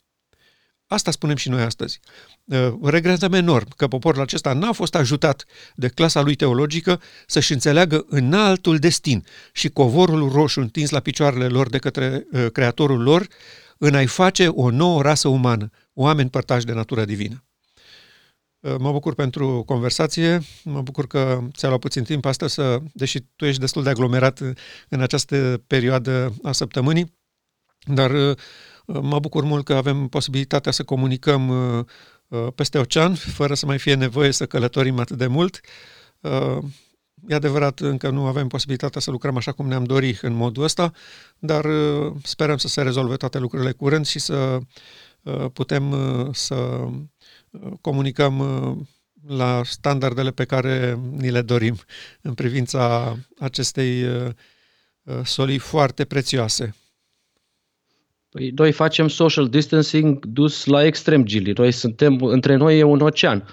[0.87, 1.99] Asta spunem și noi astăzi.
[2.45, 8.05] Uh, regretăm enorm că poporul acesta n-a fost ajutat de clasa lui teologică să-și înțeleagă
[8.09, 13.27] înaltul destin și covorul roșu întins la picioarele lor de către uh, creatorul lor
[13.77, 17.43] în a-i face o nouă rasă umană, oameni părtași de natură divină.
[18.63, 23.19] Uh, mă bucur pentru conversație, mă bucur că ți-a luat puțin timp astăzi, să, deși
[23.35, 24.39] tu ești destul de aglomerat
[24.89, 27.17] în această perioadă a săptămânii,
[27.85, 28.11] dar
[28.85, 31.85] Mă bucur mult că avem posibilitatea să comunicăm uh,
[32.27, 35.59] uh, peste ocean, fără să mai fie nevoie să călătorim atât de mult.
[36.19, 36.57] Uh,
[37.27, 40.91] e adevărat, încă nu avem posibilitatea să lucrăm așa cum ne-am dorit în modul ăsta,
[41.39, 41.65] dar
[42.23, 44.59] sperăm să se rezolve toate lucrurile curând și să
[45.53, 45.93] putem
[46.33, 46.87] să
[47.81, 48.87] comunicăm
[49.27, 51.75] la standardele pe care ni le dorim
[52.21, 54.05] în privința acestei
[55.23, 56.75] solii foarte prețioase.
[58.29, 61.51] Păi noi facem social distancing dus la extrem, Gili.
[61.51, 63.45] Noi suntem, între noi e un ocean um,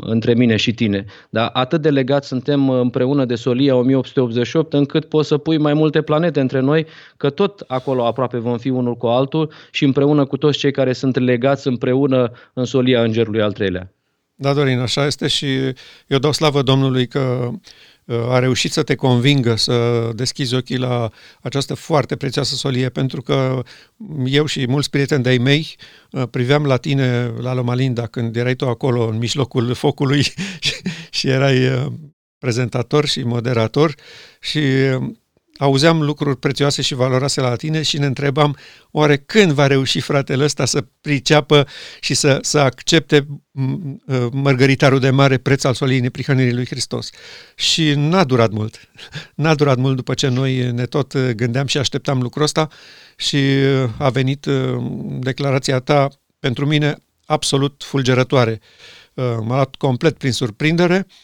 [0.00, 1.04] între mine și tine.
[1.30, 6.02] Dar atât de legați suntem împreună de Solia 1888 încât poți să pui mai multe
[6.02, 6.86] planete între noi,
[7.16, 10.92] că tot acolo aproape vom fi unul cu altul și împreună cu toți cei care
[10.92, 13.92] sunt legați împreună în Solia Îngerului al treilea.
[14.34, 15.46] Da, Dorin, așa este și
[16.06, 17.50] eu dau slavă Domnului că
[18.06, 23.62] a reușit să te convingă să deschizi ochii la această foarte prețioasă solie, pentru că
[24.24, 25.76] eu și mulți prieteni de-ai mei
[26.10, 30.22] uh, priveam la tine, la Lomalinda, când erai tu acolo în mijlocul focului
[30.66, 30.74] și,
[31.10, 31.86] și erai uh,
[32.38, 33.94] prezentator și moderator
[34.40, 35.12] și uh,
[35.62, 38.56] auzeam lucruri prețioase și valoroase la tine și ne întrebam
[38.90, 41.66] oare când va reuși fratele ăsta să priceapă
[42.00, 43.26] și să, să accepte
[44.08, 47.10] ă, mărgăritarul de mare preț al soliei neprihănirii lui Hristos.
[47.54, 48.88] Și n-a durat mult.
[49.34, 52.68] N-a durat mult după ce noi ne tot gândeam și așteptam lucrul ăsta
[53.16, 53.38] și
[53.98, 54.82] a venit ă,
[55.20, 56.08] declarația ta
[56.38, 56.96] pentru mine
[57.26, 58.60] absolut fulgerătoare.
[59.16, 61.14] Ă, m-a luat complet prin surprindere uh,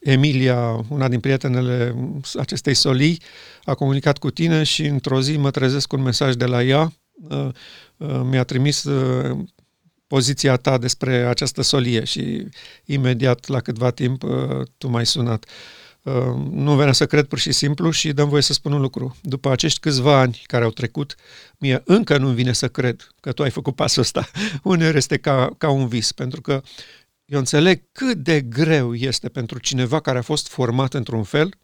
[0.00, 1.94] Emilia, una din prietenele
[2.38, 3.22] acestei solii,
[3.64, 6.92] a comunicat cu tine și într-o zi mă trezesc cu un mesaj de la ea.
[7.28, 7.48] Uh,
[7.96, 9.38] uh, mi-a trimis uh,
[10.06, 12.46] poziția ta despre această solie și
[12.84, 14.30] imediat, la câtva timp, uh,
[14.78, 15.44] tu m-ai sunat.
[16.02, 16.12] Uh,
[16.50, 19.16] nu venea să cred pur și simplu și dăm voie să spun un lucru.
[19.22, 21.14] După acești câțiva ani care au trecut,
[21.58, 24.28] mie încă nu vine să cred că tu ai făcut pasul ăsta.
[24.62, 26.62] Uneori este ca, ca un vis, pentru că
[27.32, 31.54] eu înțeleg cât de greu este pentru cineva care a fost format într-un fel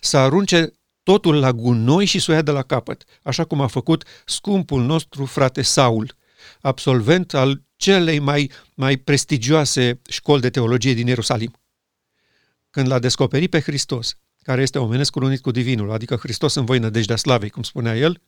[0.00, 3.66] să arunce totul la gunoi și să o ia de la capăt, așa cum a
[3.66, 6.16] făcut scumpul nostru frate Saul,
[6.60, 11.52] absolvent al celei mai, mai prestigioase școli de teologie din Ierusalim.
[12.70, 16.78] Când l-a descoperit pe Hristos, care este omenesc unit cu Divinul, adică Hristos în voi
[16.78, 18.20] nădejdea slavei, cum spunea el,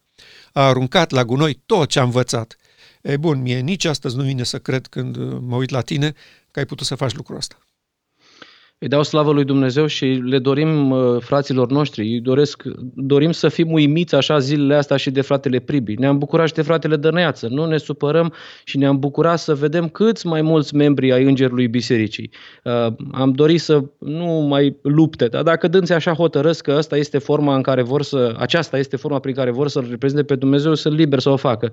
[0.52, 2.56] a aruncat la gunoi tot ce a învățat.
[3.06, 6.14] E bun, mie nici astăzi nu vine să cred când mă uit la tine
[6.50, 7.58] că ai putut să faci lucrul ăsta.
[8.78, 12.62] Îi dau slavă lui Dumnezeu și le dorim uh, fraților noștri, îi doresc,
[12.94, 15.94] dorim să fim uimiți așa zilele astea și de fratele Pribi.
[15.94, 18.32] Ne-am bucurat și de fratele Dănăiață, nu ne supărăm
[18.64, 22.30] și ne-am bucurat să vedem câți mai mulți membri ai Îngerului Bisericii.
[22.64, 27.18] Uh, am dorit să nu mai lupte, dar dacă dânse așa hotărăsc că asta este
[27.18, 30.74] forma în care vor să, aceasta este forma prin care vor să-L reprezinte pe Dumnezeu,
[30.74, 31.70] sunt liber să o facă.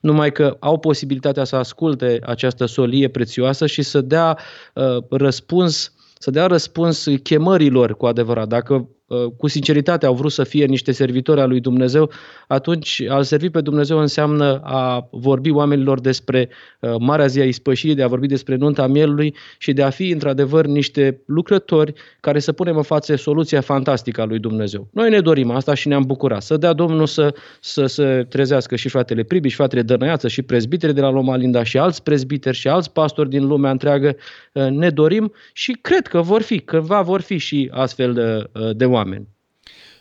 [0.00, 4.38] Numai că au posibilitatea să asculte această solie prețioasă și să dea
[4.74, 8.48] uh, răspuns să dea răspuns chemărilor cu adevărat.
[8.48, 9.05] Dacă Uh,
[9.36, 12.10] cu sinceritate au vrut să fie niște servitori al lui Dumnezeu,
[12.46, 16.48] atunci a servi pe Dumnezeu înseamnă a vorbi oamenilor despre
[16.80, 20.10] uh, Marea Zi a Ispășirii, de a vorbi despre nunta mielului și de a fi
[20.10, 24.88] într-adevăr niște lucrători care să punem în față soluția fantastică a lui Dumnezeu.
[24.92, 26.42] Noi ne dorim asta și ne-am bucurat.
[26.42, 30.94] Să dea Domnul să, să să trezească și fratele Pribiș, și fratele Dănăiață, și prezbiteri
[30.94, 34.16] de la Loma Linda, și alți prezbiteri, și alți pastori din lumea întreagă.
[34.52, 38.84] Uh, ne dorim și cred că vor fi, cândva vor fi și astfel de, de
[38.84, 39.28] oameni oameni.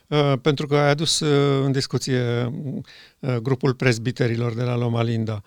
[0.07, 2.53] Uh, pentru că ai adus uh, în discuție
[3.19, 5.41] uh, grupul prezbiterilor de la Loma Linda.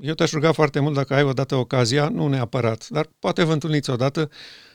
[0.00, 3.90] Eu te-aș ruga foarte mult dacă ai odată ocazia, nu neapărat, dar poate vă întâlniți
[3.90, 4.30] odată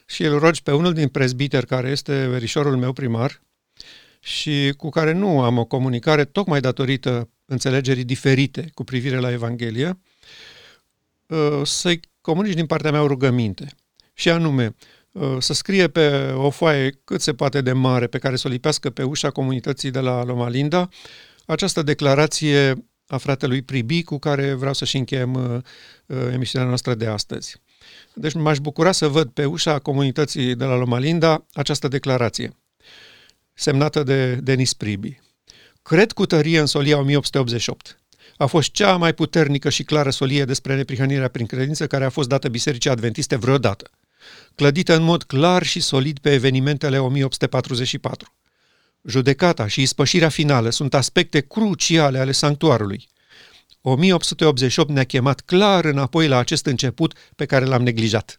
[0.05, 3.41] și îl rogi pe unul din prezbiteri care este verișorul meu primar
[4.19, 9.99] și cu care nu am o comunicare tocmai datorită înțelegerii diferite cu privire la Evanghelie,
[11.63, 13.67] să-i comunici din partea mea o rugăminte.
[14.13, 15.04] Și anume, Uh,
[15.39, 18.89] să scrie pe o foaie cât se poate de mare pe care să o lipească
[18.89, 20.89] pe ușa comunității de la Loma Linda
[21.45, 25.61] această declarație a fratelui Pribi cu care vreau să-și încheiem uh,
[26.05, 27.61] uh, emisiunea noastră de astăzi.
[28.13, 32.55] Deci m-aș bucura să văd pe ușa comunității de la Loma Linda această declarație
[33.53, 35.19] semnată de Denis Pribi.
[35.81, 37.99] Cred cu tărie în solia 1888.
[38.37, 42.29] A fost cea mai puternică și clară solie despre neprihănirea prin credință care a fost
[42.29, 43.89] dată Bisericii Adventiste vreodată
[44.55, 48.33] clădită în mod clar și solid pe evenimentele 1844.
[49.03, 53.07] Judecata și ispășirea finală sunt aspecte cruciale ale sanctuarului.
[53.81, 58.35] 1888 ne-a chemat clar înapoi la acest început pe care l-am neglijat.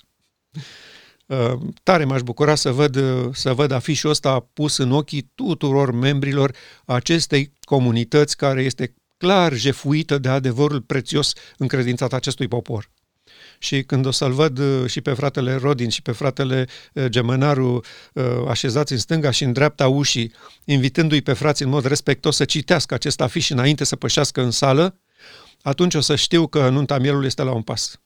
[1.27, 2.99] Uh, tare m-aș bucura să văd,
[3.35, 10.19] să văd afișul ăsta pus în ochii tuturor membrilor acestei comunități care este clar jefuită
[10.19, 12.91] de adevărul prețios încredințat acestui popor
[13.59, 17.85] și când o să-l văd uh, și pe fratele Rodin și pe fratele uh, Gemănaru
[18.13, 20.33] uh, așezați în stânga și în dreapta ușii,
[20.65, 25.01] invitându-i pe frații în mod respectos să citească acest afiș înainte să pășească în sală,
[25.63, 28.01] atunci o să știu că nunta mielului este la un pas.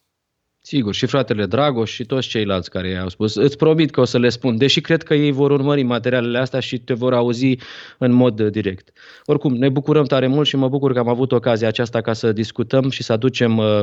[0.63, 3.35] Sigur, și fratele Dragoș și toți ceilalți care i-au spus.
[3.35, 6.61] Îți promit că o să le spun, deși cred că ei vor urmări materialele astea
[6.61, 7.57] și te vor auzi
[7.99, 8.93] în mod direct.
[9.25, 12.33] Oricum, ne bucurăm tare mult și mă bucur că am avut ocazia aceasta ca să
[12.33, 13.83] discutăm și să aducem uh,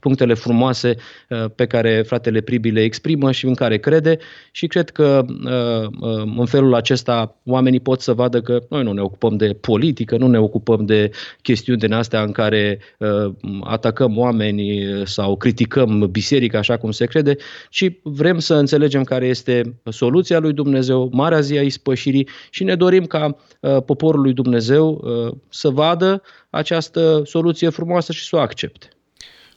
[0.00, 0.94] punctele frumoase
[1.28, 4.18] uh, pe care fratele Pribi le exprimă și în care crede
[4.50, 8.92] și cred că uh, uh, în felul acesta oamenii pot să vadă că noi nu
[8.92, 11.10] ne ocupăm de politică, nu ne ocupăm de
[11.42, 17.06] chestiuni din astea în care uh, atacăm oameni sau criticăm biserica biserică așa cum se
[17.06, 17.36] crede,
[17.70, 22.74] ci vrem să înțelegem care este soluția lui Dumnezeu, marea zi a ispășirii și ne
[22.74, 28.38] dorim ca uh, poporul lui Dumnezeu uh, să vadă această soluție frumoasă și să o
[28.38, 28.88] accepte.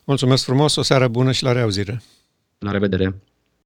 [0.03, 2.01] Mulțumesc frumos, o seară bună și la reauzire!
[2.59, 3.21] La revedere!